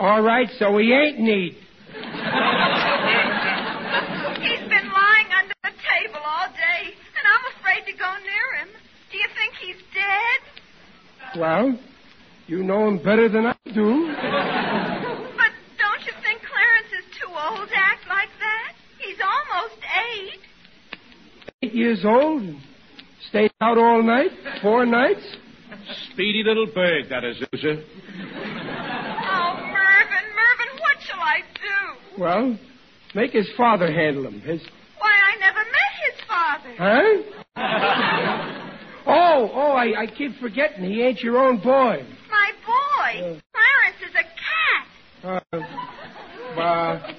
All 0.00 0.22
right, 0.44 0.56
so 0.58 0.78
he 0.78 0.92
ain't 0.92 1.18
neat. 1.18 1.56
He's 4.40 4.68
been 4.68 4.88
lying 4.92 5.28
under 5.38 5.54
the 5.62 5.70
table 5.70 6.20
all 6.24 6.48
day, 6.48 6.94
and 7.16 7.24
I'm 7.24 7.44
afraid 7.58 7.84
to 7.90 7.98
go 7.98 8.10
near 8.22 8.58
him. 8.60 8.68
Do 9.10 9.18
you 9.18 9.28
think 9.34 9.54
he's 9.60 9.82
dead? 9.94 10.40
Well, 11.40 11.78
you 12.46 12.62
know 12.62 12.88
him 12.88 12.98
better 12.98 13.28
than 13.28 13.46
I 13.46 13.56
do. 13.72 14.14
But 15.36 15.52
don't 15.78 16.04
you 16.04 16.12
think 16.22 16.42
Clarence 16.42 16.92
is 16.98 17.04
too 17.18 17.30
old 17.30 17.68
to 17.68 17.76
act 17.76 18.06
like 18.08 18.30
that? 18.40 18.74
He's 18.98 19.18
almost 19.22 19.80
eight. 20.12 20.40
Eight 21.62 21.74
years 21.74 22.04
old 22.04 22.42
and 22.42 22.60
stayed 23.28 23.52
out 23.60 23.78
all 23.78 24.02
night, 24.02 24.30
four 24.62 24.84
nights. 24.84 25.24
Speedy 26.12 26.42
little 26.44 26.66
bird, 26.66 27.08
that 27.10 27.24
Azusa. 27.24 27.82
Oh, 29.26 29.56
Mervyn, 29.58 30.26
Mervyn, 30.36 30.70
what 30.78 31.00
shall 31.00 31.20
I 31.20 31.40
do? 31.54 32.03
Well, 32.18 32.58
make 33.14 33.32
his 33.32 33.50
father 33.56 33.90
handle 33.92 34.26
him. 34.26 34.40
His 34.40 34.62
Why, 34.98 35.12
I 35.12 35.36
never 35.40 35.58
met 35.58 35.92
his 36.06 36.20
father. 36.28 36.74
huh? 36.78 38.60
Oh, 39.06 39.50
oh, 39.52 39.72
I, 39.72 40.02
I 40.02 40.06
keep 40.06 40.36
forgetting. 40.40 40.84
He 40.84 41.02
ain't 41.02 41.20
your 41.20 41.38
own 41.38 41.58
boy. 41.58 42.04
My 42.30 42.52
boy. 42.66 43.40
Clarence 43.52 44.00
is 44.08 44.14
a 44.14 44.24
cat. 44.24 45.42
Uh, 45.52 46.60
uh, 46.60 47.12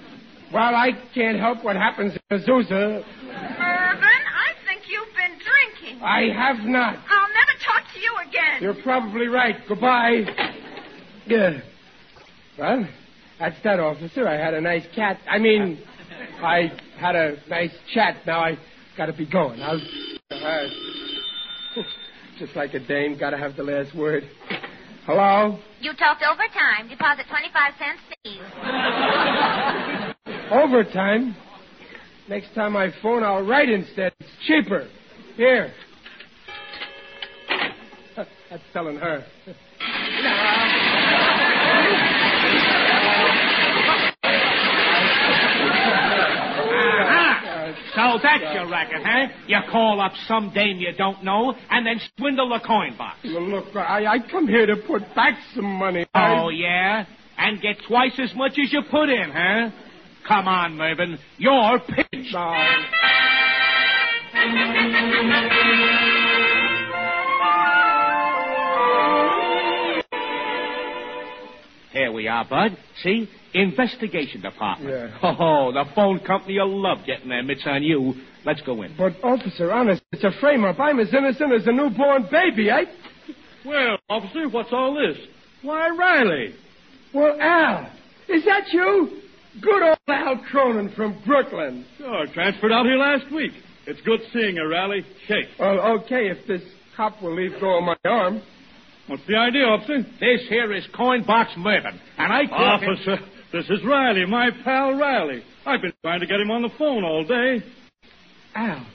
well, 0.54 0.76
I 0.76 0.92
can't 1.14 1.38
help 1.40 1.64
what 1.64 1.76
happens 1.76 2.14
in 2.14 2.40
Azusa. 2.40 3.04
Mervyn, 3.04 3.04
I 3.28 4.54
think 4.68 4.82
you've 4.90 5.14
been 5.16 5.38
drinking. 5.38 6.02
I 6.04 6.30
have 6.34 6.66
not. 6.66 6.96
I'll 7.10 7.30
never 7.30 7.56
talk 7.64 7.84
to 7.94 8.00
you 8.00 8.16
again. 8.28 8.62
You're 8.62 8.82
probably 8.84 9.28
right. 9.28 9.56
Goodbye. 9.68 10.26
Yeah. 11.28 11.60
Well, 12.58 12.88
that's 13.40 13.56
that, 13.64 13.80
officer. 13.80 14.28
I 14.28 14.36
had 14.36 14.54
a 14.54 14.62
nice 14.62 14.86
cat. 14.96 15.20
I 15.28 15.40
mean, 15.40 15.80
I 16.42 16.72
had 16.98 17.16
a 17.16 17.38
nice 17.50 17.74
chat. 17.94 18.26
Now 18.26 18.40
I 18.40 18.58
gotta 18.98 19.14
be 19.14 19.26
going. 19.30 19.62
I'll. 19.62 19.82
Uh, 20.32 20.68
just 22.40 22.56
like 22.56 22.74
a 22.74 22.80
dame, 22.80 23.18
gotta 23.20 23.38
have 23.38 23.56
the 23.56 23.64
last 23.64 23.96
word. 23.96 24.24
Hello? 25.06 25.60
You 25.80 25.94
talked 25.94 26.24
overtime. 26.24 26.90
Deposit 26.90 27.26
25 27.30 27.74
cents, 27.78 28.02
please. 28.24 28.42
Overtime? 30.52 31.36
Next 32.28 32.56
time 32.56 32.76
I 32.76 32.92
phone, 33.04 33.24
I'll 33.24 33.44
write 33.44 33.70
instead. 33.70 34.14
It's 34.20 34.30
cheaper. 34.48 34.88
Here. 35.36 35.72
That's 38.16 38.64
telling 38.74 38.98
her. 38.98 39.24
So 47.96 48.20
that's 48.22 48.54
your 48.54 48.70
racket, 48.70 49.02
huh? 49.04 49.28
You 49.48 49.60
call 49.72 50.02
up 50.02 50.12
some 50.28 50.52
dame 50.54 50.78
you 50.80 50.92
don't 50.98 51.24
know 51.24 51.54
and 51.70 51.86
then 51.88 52.02
swindle 52.18 52.50
the 52.50 52.60
coin 52.60 52.98
box. 52.98 53.20
Well, 53.24 53.42
look, 53.42 53.74
I, 53.74 54.06
I 54.06 54.18
come 54.30 54.48
here 54.48 54.66
to 54.66 54.76
put 54.76 55.02
back 55.16 55.40
some 55.56 55.66
money. 55.66 56.06
Oh, 56.14 56.50
yeah? 56.50 57.06
And 57.38 57.62
get 57.62 57.78
twice 57.88 58.20
as 58.20 58.36
much 58.36 58.60
as 58.62 58.74
you 58.74 58.82
put 58.92 59.08
in, 59.08 59.32
huh? 59.32 59.70
Come 60.28 60.48
on, 60.48 60.76
Mervyn. 60.76 61.18
You're 61.38 61.80
pinched. 61.80 62.36
Here 71.94 72.12
we 72.12 72.28
are, 72.28 72.44
Bud. 72.44 72.78
See? 73.04 73.30
Investigation 73.56 74.42
department. 74.42 74.90
Yeah. 74.90 75.36
Oh, 75.40 75.72
the 75.72 75.86
phone 75.96 76.20
company 76.20 76.60
will 76.60 76.82
love 76.82 77.00
getting 77.08 77.30
their 77.30 77.42
mitts 77.42 77.64
on 77.66 77.84
you. 77.84 78.16
Let's 78.46 78.62
go 78.62 78.82
in. 78.82 78.96
But, 78.98 79.14
officer, 79.24 79.72
honest, 79.72 80.02
it's 80.12 80.26
a 80.26 80.32
frame-up. 80.42 80.78
I'm 80.78 81.00
as 81.00 81.14
innocent 81.14 81.54
as 81.54 81.66
a 81.66 81.72
newborn 81.72 82.28
baby. 82.30 82.70
I... 82.70 82.84
Well, 83.66 83.98
officer, 84.10 84.50
what's 84.50 84.74
all 84.74 84.94
this? 84.94 85.18
Why, 85.62 85.90
Riley. 85.90 86.54
Well, 87.14 87.40
Al, 87.40 87.90
is 88.28 88.44
that 88.44 88.74
you? 88.74 89.22
Good 89.62 89.82
old 89.82 89.98
Al 90.10 90.38
Cronin 90.52 90.92
from 90.94 91.18
Brooklyn. 91.26 91.86
Sure, 91.98 92.28
transferred 92.34 92.74
out 92.74 92.86
here 92.86 92.98
last 92.98 93.32
week. 93.34 93.54
It's 93.88 94.02
good 94.02 94.20
seeing 94.34 94.58
you, 94.58 94.68
Riley. 94.70 95.06
Shake. 95.28 95.48
Well, 95.58 95.80
okay, 96.00 96.28
if 96.30 96.46
this 96.46 96.62
cop 96.98 97.22
will 97.22 97.34
leave 97.36 97.54
go 97.62 97.78
of 97.78 97.84
my 97.86 97.96
arm. 98.04 98.42
What's 99.08 99.26
the 99.28 99.38
idea, 99.38 99.64
officer? 99.64 100.04
This 100.20 100.42
here 100.50 100.74
is 100.74 100.86
Coin 100.96 101.24
Box 101.24 101.52
Mervyn, 101.58 102.00
and 102.18 102.34
I 102.34 102.48
thought... 102.48 102.84
Officer, 102.84 103.20
this 103.56 103.70
is 103.70 103.86
Riley, 103.86 104.26
my 104.26 104.50
pal 104.66 104.96
Riley. 104.96 105.42
I've 105.66 105.82
been 105.82 105.94
trying 106.04 106.20
to 106.20 106.26
get 106.26 106.42
him 106.42 106.52
on 106.52 106.62
the 106.62 106.70
phone 106.78 107.06
all 107.06 107.24
day. 107.24 107.64
Al, 108.54 108.86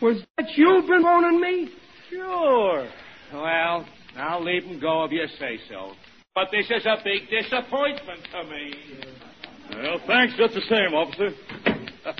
was 0.00 0.22
that 0.38 0.48
you 0.56 0.82
been 0.88 1.02
phoning 1.02 1.38
me? 1.38 1.68
Sure. 2.08 2.88
Well, 3.34 3.86
I'll 4.16 4.42
leave 4.42 4.64
him 4.64 4.80
go 4.80 5.04
if 5.04 5.12
you 5.12 5.26
say 5.38 5.58
so. 5.68 5.92
But 6.34 6.48
this 6.50 6.64
is 6.70 6.86
a 6.86 6.96
big 7.04 7.28
disappointment 7.28 8.20
to 8.32 8.44
me. 8.44 8.74
Well, 9.76 10.00
thanks 10.06 10.36
just 10.38 10.54
the 10.54 10.62
same, 10.62 10.94
officer. 10.94 11.30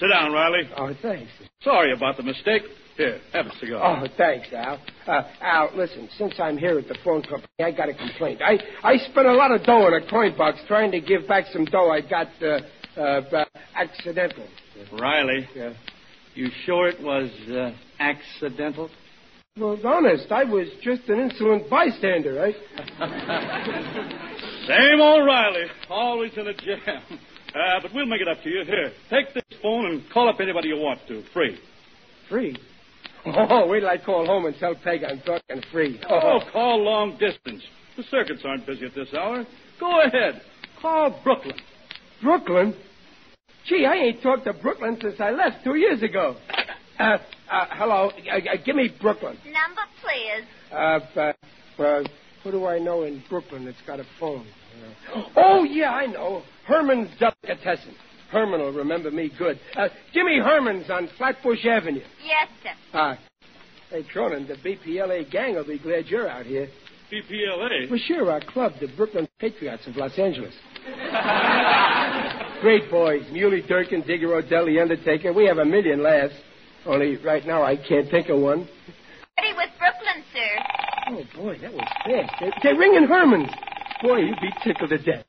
Sit 0.00 0.06
down, 0.08 0.32
Riley. 0.32 0.70
Oh, 0.74 0.94
thanks. 1.02 1.30
Sorry 1.62 1.92
about 1.92 2.16
the 2.16 2.22
mistake. 2.22 2.62
Here, 2.96 3.20
have 3.32 3.46
a 3.46 3.56
cigar. 3.58 4.02
Oh, 4.02 4.06
thanks, 4.16 4.48
Al. 4.52 4.80
Uh, 5.06 5.22
Al, 5.40 5.70
listen, 5.74 6.08
since 6.18 6.34
I'm 6.38 6.58
here 6.58 6.78
at 6.78 6.88
the 6.88 6.96
phone 7.04 7.22
company, 7.22 7.48
I 7.60 7.70
got 7.72 7.88
a 7.88 7.94
complaint. 7.94 8.42
I, 8.42 8.58
I 8.82 8.98
spent 8.98 9.26
a 9.26 9.32
lot 9.32 9.52
of 9.52 9.64
dough 9.64 9.86
in 9.86 9.94
a 9.94 10.10
coin 10.10 10.36
box 10.36 10.58
trying 10.68 10.90
to 10.92 11.00
give 11.00 11.26
back 11.26 11.46
some 11.52 11.64
dough 11.64 11.90
I 11.90 12.00
got 12.02 12.28
uh, 12.42 12.60
uh, 13.00 13.44
accidental. 13.74 14.46
Riley. 14.92 15.48
Yeah. 15.54 15.74
You 16.34 16.48
sure 16.64 16.88
it 16.88 17.02
was 17.02 17.30
uh, 17.48 17.72
accidental? 17.98 18.90
Well, 19.58 19.78
honest, 19.84 20.30
I 20.30 20.44
was 20.44 20.68
just 20.80 21.08
an 21.08 21.18
insolent 21.18 21.68
bystander, 21.68 22.34
right? 22.34 22.54
Same 24.66 25.00
old 25.00 25.26
Riley. 25.26 25.64
Always 25.88 26.32
in 26.36 26.46
a 26.46 26.54
jam. 26.54 27.02
Uh, 27.54 27.80
but 27.82 27.92
we'll 27.92 28.06
make 28.06 28.20
it 28.20 28.28
up 28.28 28.42
to 28.44 28.48
you. 28.48 28.64
Here, 28.64 28.92
take 29.10 29.34
this 29.34 29.42
phone 29.60 29.86
and 29.86 30.02
call 30.12 30.28
up 30.28 30.38
anybody 30.40 30.68
you 30.68 30.76
want 30.76 31.00
to. 31.08 31.24
Free. 31.32 31.58
Free? 32.28 32.56
Oh, 33.26 33.66
wait 33.66 33.80
till 33.80 33.88
I 33.88 33.98
call 33.98 34.26
home 34.26 34.46
and 34.46 34.56
tell 34.58 34.74
Peg 34.74 35.04
I'm 35.04 35.20
talking 35.20 35.62
free. 35.70 36.00
Oh, 36.08 36.40
call 36.52 36.82
long 36.82 37.18
distance. 37.18 37.62
The 37.96 38.02
circuits 38.04 38.42
aren't 38.44 38.66
busy 38.66 38.86
at 38.86 38.94
this 38.94 39.12
hour. 39.12 39.44
Go 39.78 40.00
ahead. 40.02 40.40
Call 40.80 41.20
Brooklyn. 41.22 41.56
Brooklyn? 42.22 42.74
Gee, 43.66 43.86
I 43.86 43.94
ain't 43.94 44.22
talked 44.22 44.44
to 44.44 44.52
Brooklyn 44.54 44.98
since 45.00 45.20
I 45.20 45.30
left 45.30 45.64
two 45.64 45.74
years 45.74 46.02
ago. 46.02 46.36
Uh, 46.98 47.18
uh, 47.50 47.66
hello. 47.70 48.10
Uh, 48.10 48.36
uh, 48.36 48.56
give 48.64 48.76
me 48.76 48.90
Brooklyn. 49.00 49.36
Number, 49.44 49.82
please. 50.02 50.44
Uh, 50.72 51.00
uh, 51.18 51.82
uh, 51.82 52.04
who 52.42 52.50
do 52.52 52.66
I 52.66 52.78
know 52.78 53.02
in 53.02 53.22
Brooklyn 53.28 53.64
that's 53.64 53.76
got 53.86 54.00
a 54.00 54.06
phone? 54.18 54.46
Uh, 55.14 55.22
oh, 55.36 55.64
yeah, 55.64 55.90
I 55.90 56.06
know. 56.06 56.42
Herman's 56.66 57.10
Delicatessen. 57.18 57.94
Herman 58.30 58.60
will 58.60 58.72
remember 58.72 59.10
me 59.10 59.30
good. 59.38 59.58
Uh, 59.76 59.88
Jimmy 60.12 60.38
Herman's 60.38 60.88
on 60.90 61.08
Flatbush 61.18 61.64
Avenue. 61.66 62.02
Yes, 62.24 62.48
sir. 62.62 62.70
Ah. 62.94 63.18
Hey, 63.90 64.04
Cronin, 64.12 64.46
the 64.46 64.54
BPLA 64.54 65.28
gang 65.30 65.54
will 65.56 65.64
be 65.66 65.78
glad 65.78 66.06
you're 66.06 66.28
out 66.28 66.46
here. 66.46 66.68
BPLA? 67.12 67.90
Well, 67.90 67.98
sure, 68.06 68.30
our 68.30 68.40
club, 68.40 68.74
the 68.80 68.86
Brooklyn 68.96 69.26
Patriots 69.40 69.84
of 69.88 69.96
Los 69.96 70.16
Angeles. 70.16 70.54
Great 72.60 72.88
boys. 72.90 73.22
Muley 73.32 73.62
Durkin, 73.66 74.02
Digger 74.06 74.32
O'Dell, 74.34 74.66
The 74.66 74.78
Undertaker. 74.80 75.32
We 75.32 75.46
have 75.46 75.58
a 75.58 75.64
million 75.64 76.02
laughs. 76.02 76.34
Only 76.86 77.16
right 77.16 77.44
now 77.44 77.62
I 77.64 77.76
can't 77.76 78.08
think 78.10 78.28
of 78.28 78.38
one. 78.38 78.68
Ready 79.38 79.54
with 79.56 79.70
Brooklyn, 79.78 80.24
sir. 80.32 80.62
Oh, 81.08 81.42
boy, 81.42 81.58
that 81.62 81.72
was 81.72 81.88
fast. 82.04 82.34
They- 82.40 82.52
They're 82.62 82.78
ringing 82.78 83.04
Herman's. 83.08 83.50
Boy, 84.02 84.18
you'd 84.18 84.40
be 84.40 84.50
tickled 84.62 84.90
to 84.90 84.98
death. 84.98 85.24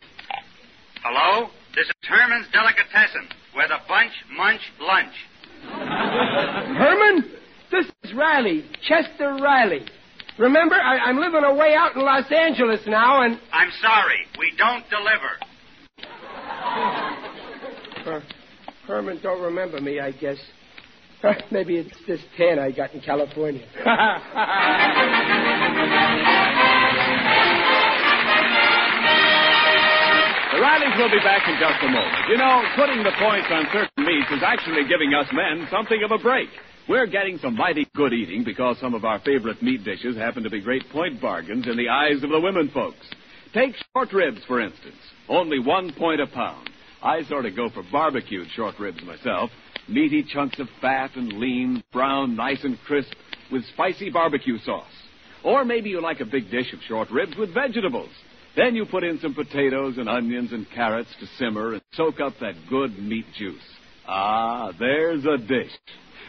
Hello? 1.03 1.49
This 1.75 1.87
is 1.87 1.93
Herman's 2.07 2.47
Delicatessen, 2.51 3.29
where 3.53 3.67
the 3.67 3.77
bunch 3.87 4.11
munch 4.35 4.61
lunch. 4.81 5.13
Herman? 5.63 7.31
This 7.71 7.85
is 8.03 8.13
Riley, 8.13 8.65
Chester 8.87 9.37
Riley. 9.41 9.85
Remember, 10.37 10.75
I, 10.75 10.97
I'm 10.97 11.17
living 11.17 11.43
away 11.43 11.73
out 11.75 11.95
in 11.95 12.01
Los 12.01 12.29
Angeles 12.31 12.81
now, 12.87 13.21
and 13.21 13.39
I'm 13.53 13.69
sorry, 13.81 14.17
we 14.37 14.51
don't 14.57 14.83
deliver. 14.89 15.37
uh, 18.05 18.19
Herman 18.87 19.19
don't 19.23 19.41
remember 19.41 19.79
me, 19.79 19.99
I 19.99 20.11
guess. 20.11 20.37
Maybe 21.51 21.77
it's 21.77 21.95
this 22.07 22.19
tan 22.35 22.57
I 22.59 22.71
got 22.71 22.93
in 22.93 23.01
California. 23.01 23.65
Rileys 30.61 30.95
will 30.95 31.09
be 31.09 31.17
back 31.23 31.41
in 31.49 31.57
just 31.59 31.81
a 31.81 31.89
moment. 31.89 32.29
You 32.29 32.37
know, 32.37 32.61
putting 32.75 33.01
the 33.01 33.09
points 33.17 33.47
on 33.49 33.65
certain 33.73 34.05
meats 34.05 34.29
is 34.29 34.43
actually 34.45 34.83
giving 34.87 35.11
us 35.11 35.25
men 35.33 35.67
something 35.71 36.03
of 36.03 36.11
a 36.11 36.19
break. 36.21 36.49
We're 36.87 37.07
getting 37.07 37.39
some 37.39 37.55
mighty 37.55 37.87
good 37.95 38.13
eating 38.13 38.43
because 38.43 38.77
some 38.79 38.93
of 38.93 39.03
our 39.03 39.19
favorite 39.21 39.63
meat 39.63 39.83
dishes 39.83 40.15
happen 40.15 40.43
to 40.43 40.51
be 40.51 40.61
great 40.61 40.87
point 40.91 41.19
bargains 41.19 41.67
in 41.67 41.77
the 41.77 41.89
eyes 41.89 42.21
of 42.21 42.29
the 42.29 42.39
women 42.39 42.69
folks. 42.71 43.03
Take 43.55 43.73
short 43.91 44.13
ribs, 44.13 44.41
for 44.45 44.61
instance. 44.61 45.01
Only 45.27 45.57
one 45.57 45.93
point 45.97 46.21
a 46.21 46.27
pound. 46.27 46.69
I 47.01 47.23
sort 47.23 47.47
of 47.47 47.55
go 47.55 47.71
for 47.71 47.81
barbecued 47.91 48.49
short 48.55 48.79
ribs 48.79 49.01
myself. 49.01 49.49
Meaty 49.89 50.23
chunks 50.31 50.59
of 50.59 50.67
fat 50.79 51.15
and 51.15 51.33
lean, 51.33 51.83
brown, 51.91 52.35
nice 52.35 52.63
and 52.63 52.77
crisp, 52.85 53.13
with 53.51 53.65
spicy 53.73 54.11
barbecue 54.11 54.59
sauce. 54.59 54.85
Or 55.43 55.65
maybe 55.65 55.89
you 55.89 56.01
like 56.01 56.19
a 56.19 56.25
big 56.25 56.51
dish 56.51 56.71
of 56.71 56.81
short 56.87 57.09
ribs 57.09 57.35
with 57.35 57.51
vegetables. 57.51 58.11
Then 58.55 58.75
you 58.75 58.85
put 58.85 59.03
in 59.03 59.19
some 59.19 59.33
potatoes 59.33 59.97
and 59.97 60.09
onions 60.09 60.51
and 60.51 60.69
carrots 60.75 61.09
to 61.19 61.25
simmer 61.37 61.73
and 61.73 61.81
soak 61.93 62.19
up 62.19 62.33
that 62.41 62.55
good 62.69 62.97
meat 62.99 63.25
juice. 63.37 63.61
Ah, 64.07 64.71
there's 64.77 65.25
a 65.25 65.37
dish. 65.37 65.71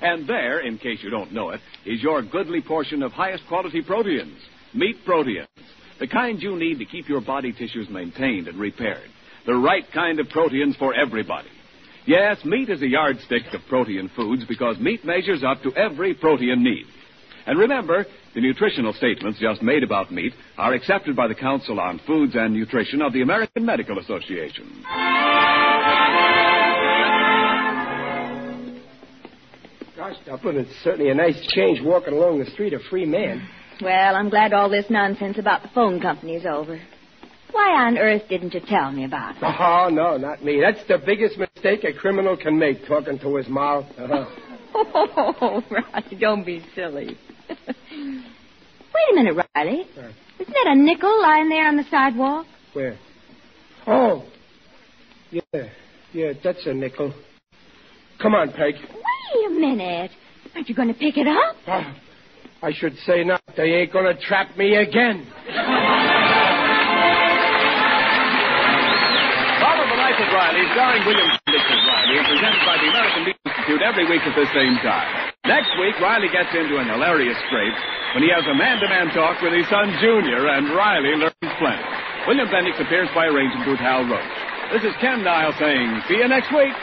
And 0.00 0.28
there, 0.28 0.60
in 0.60 0.78
case 0.78 0.98
you 1.02 1.10
don't 1.10 1.32
know 1.32 1.50
it, 1.50 1.60
is 1.84 2.02
your 2.02 2.22
goodly 2.22 2.60
portion 2.60 3.02
of 3.02 3.12
highest 3.12 3.44
quality 3.48 3.82
proteins. 3.82 4.38
Meat 4.74 4.96
proteins. 5.04 5.48
The 6.00 6.06
kind 6.06 6.40
you 6.40 6.56
need 6.56 6.78
to 6.78 6.84
keep 6.84 7.08
your 7.08 7.20
body 7.20 7.52
tissues 7.52 7.88
maintained 7.90 8.48
and 8.48 8.58
repaired. 8.58 9.08
The 9.46 9.54
right 9.54 9.84
kind 9.92 10.18
of 10.20 10.28
proteins 10.28 10.76
for 10.76 10.94
everybody. 10.94 11.48
Yes, 12.06 12.38
meat 12.44 12.68
is 12.68 12.82
a 12.82 12.88
yardstick 12.88 13.42
of 13.52 13.60
protein 13.68 14.10
foods 14.16 14.44
because 14.48 14.78
meat 14.78 15.04
measures 15.04 15.44
up 15.44 15.62
to 15.62 15.72
every 15.76 16.14
protein 16.14 16.62
need. 16.62 16.86
And 17.46 17.58
remember, 17.58 18.06
the 18.34 18.40
nutritional 18.40 18.92
statements 18.92 19.40
just 19.40 19.62
made 19.62 19.82
about 19.82 20.12
meat 20.12 20.32
are 20.56 20.74
accepted 20.74 21.16
by 21.16 21.26
the 21.28 21.34
Council 21.34 21.80
on 21.80 22.00
Foods 22.06 22.34
and 22.36 22.54
Nutrition 22.54 23.02
of 23.02 23.12
the 23.12 23.22
American 23.22 23.64
Medical 23.66 23.98
Association. 23.98 24.82
Gosh, 29.96 30.16
Dublin, 30.24 30.56
it's 30.56 30.70
certainly 30.82 31.10
a 31.10 31.14
nice 31.14 31.40
change 31.48 31.80
walking 31.82 32.14
along 32.14 32.38
the 32.38 32.50
street 32.50 32.72
a 32.72 32.78
free 32.90 33.06
man. 33.06 33.46
Well, 33.80 34.16
I'm 34.16 34.30
glad 34.30 34.52
all 34.52 34.68
this 34.68 34.86
nonsense 34.88 35.38
about 35.38 35.62
the 35.62 35.68
phone 35.74 36.00
company 36.00 36.34
is 36.34 36.46
over. 36.46 36.80
Why 37.50 37.86
on 37.86 37.98
earth 37.98 38.22
didn't 38.28 38.54
you 38.54 38.60
tell 38.66 38.90
me 38.90 39.04
about 39.04 39.36
it? 39.36 39.42
Oh, 39.42 39.88
no, 39.92 40.16
not 40.16 40.42
me. 40.42 40.60
That's 40.60 40.86
the 40.88 40.98
biggest 41.04 41.36
mistake 41.36 41.84
a 41.84 41.92
criminal 41.92 42.36
can 42.36 42.58
make, 42.58 42.86
talking 42.86 43.18
to 43.18 43.36
his 43.36 43.48
mouth. 43.48 43.86
Uh-huh. 43.98 44.24
Oh, 44.74 45.62
Riley, 45.70 46.16
don't 46.18 46.46
be 46.46 46.64
silly. 46.74 47.18
Wait 48.94 49.12
a 49.12 49.14
minute, 49.14 49.46
Riley. 49.54 49.80
Isn't 50.38 50.54
that 50.54 50.66
a 50.66 50.74
nickel 50.74 51.22
lying 51.22 51.48
there 51.48 51.66
on 51.68 51.76
the 51.76 51.84
sidewalk? 51.90 52.46
Where? 52.72 52.96
Oh. 53.86 54.24
Yeah, 55.30 55.68
yeah, 56.12 56.32
that's 56.42 56.66
a 56.66 56.74
nickel. 56.74 57.14
Come 58.20 58.34
on, 58.34 58.50
Peg. 58.52 58.74
Wait 58.74 59.46
a 59.46 59.50
minute. 59.50 60.10
Aren't 60.54 60.68
you 60.68 60.74
going 60.74 60.88
to 60.88 60.94
pick 60.94 61.16
it 61.16 61.26
up? 61.26 61.56
Ah, 61.66 61.96
I 62.62 62.72
should 62.72 62.94
say 63.06 63.24
not. 63.24 63.40
They 63.56 63.82
ain't 63.82 63.92
gonna 63.92 64.14
trap 64.20 64.56
me 64.56 64.76
again. 64.76 65.26
Bob 69.58 69.76
of 69.80 69.88
the 69.88 69.96
Life 69.96 70.20
of 70.20 70.28
Riley, 70.30 70.62
starring 70.76 71.02
William 71.08 71.28
Bendix 71.48 71.64
Riley, 71.64 72.16
presented 72.28 72.62
by 72.68 72.76
the 72.76 72.88
American 72.92 73.22
Institute 73.32 73.82
every 73.82 74.04
week 74.06 74.22
at 74.22 74.36
the 74.36 74.46
same 74.52 74.76
time. 74.84 75.32
Next 75.46 75.72
week, 75.80 75.96
Riley 75.98 76.28
gets 76.28 76.54
into 76.54 76.76
an 76.76 76.86
hilarious 76.92 77.38
scrape 77.48 77.74
when 78.14 78.22
he 78.22 78.30
has 78.30 78.44
a 78.44 78.54
man-to-man 78.54 79.08
talk 79.14 79.40
with 79.40 79.52
his 79.52 79.68
son 79.68 79.88
Junior, 80.00 80.48
and 80.48 80.68
Riley 80.76 81.16
learns 81.16 81.54
plenty. 81.58 81.84
William 82.26 82.48
Bendix 82.48 82.80
appears 82.80 83.08
by 83.14 83.26
arrangement 83.26 83.68
with 83.68 83.80
Hal 83.80 84.04
Roach. 84.04 84.22
This 84.72 84.84
is 84.84 84.94
Ken 85.00 85.24
Niles 85.24 85.54
saying, 85.58 86.02
see 86.08 86.16
you 86.20 86.28
next 86.28 86.52
week. 86.52 86.76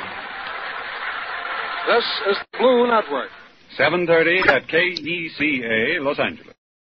This 1.87 2.05
is 2.29 2.37
the 2.51 2.57
Blue 2.57 2.87
Network. 2.87 3.29
7.30 3.77 4.47
at 4.47 4.67
KECA, 4.67 6.01
Los 6.01 6.19
Angeles. 6.19 6.58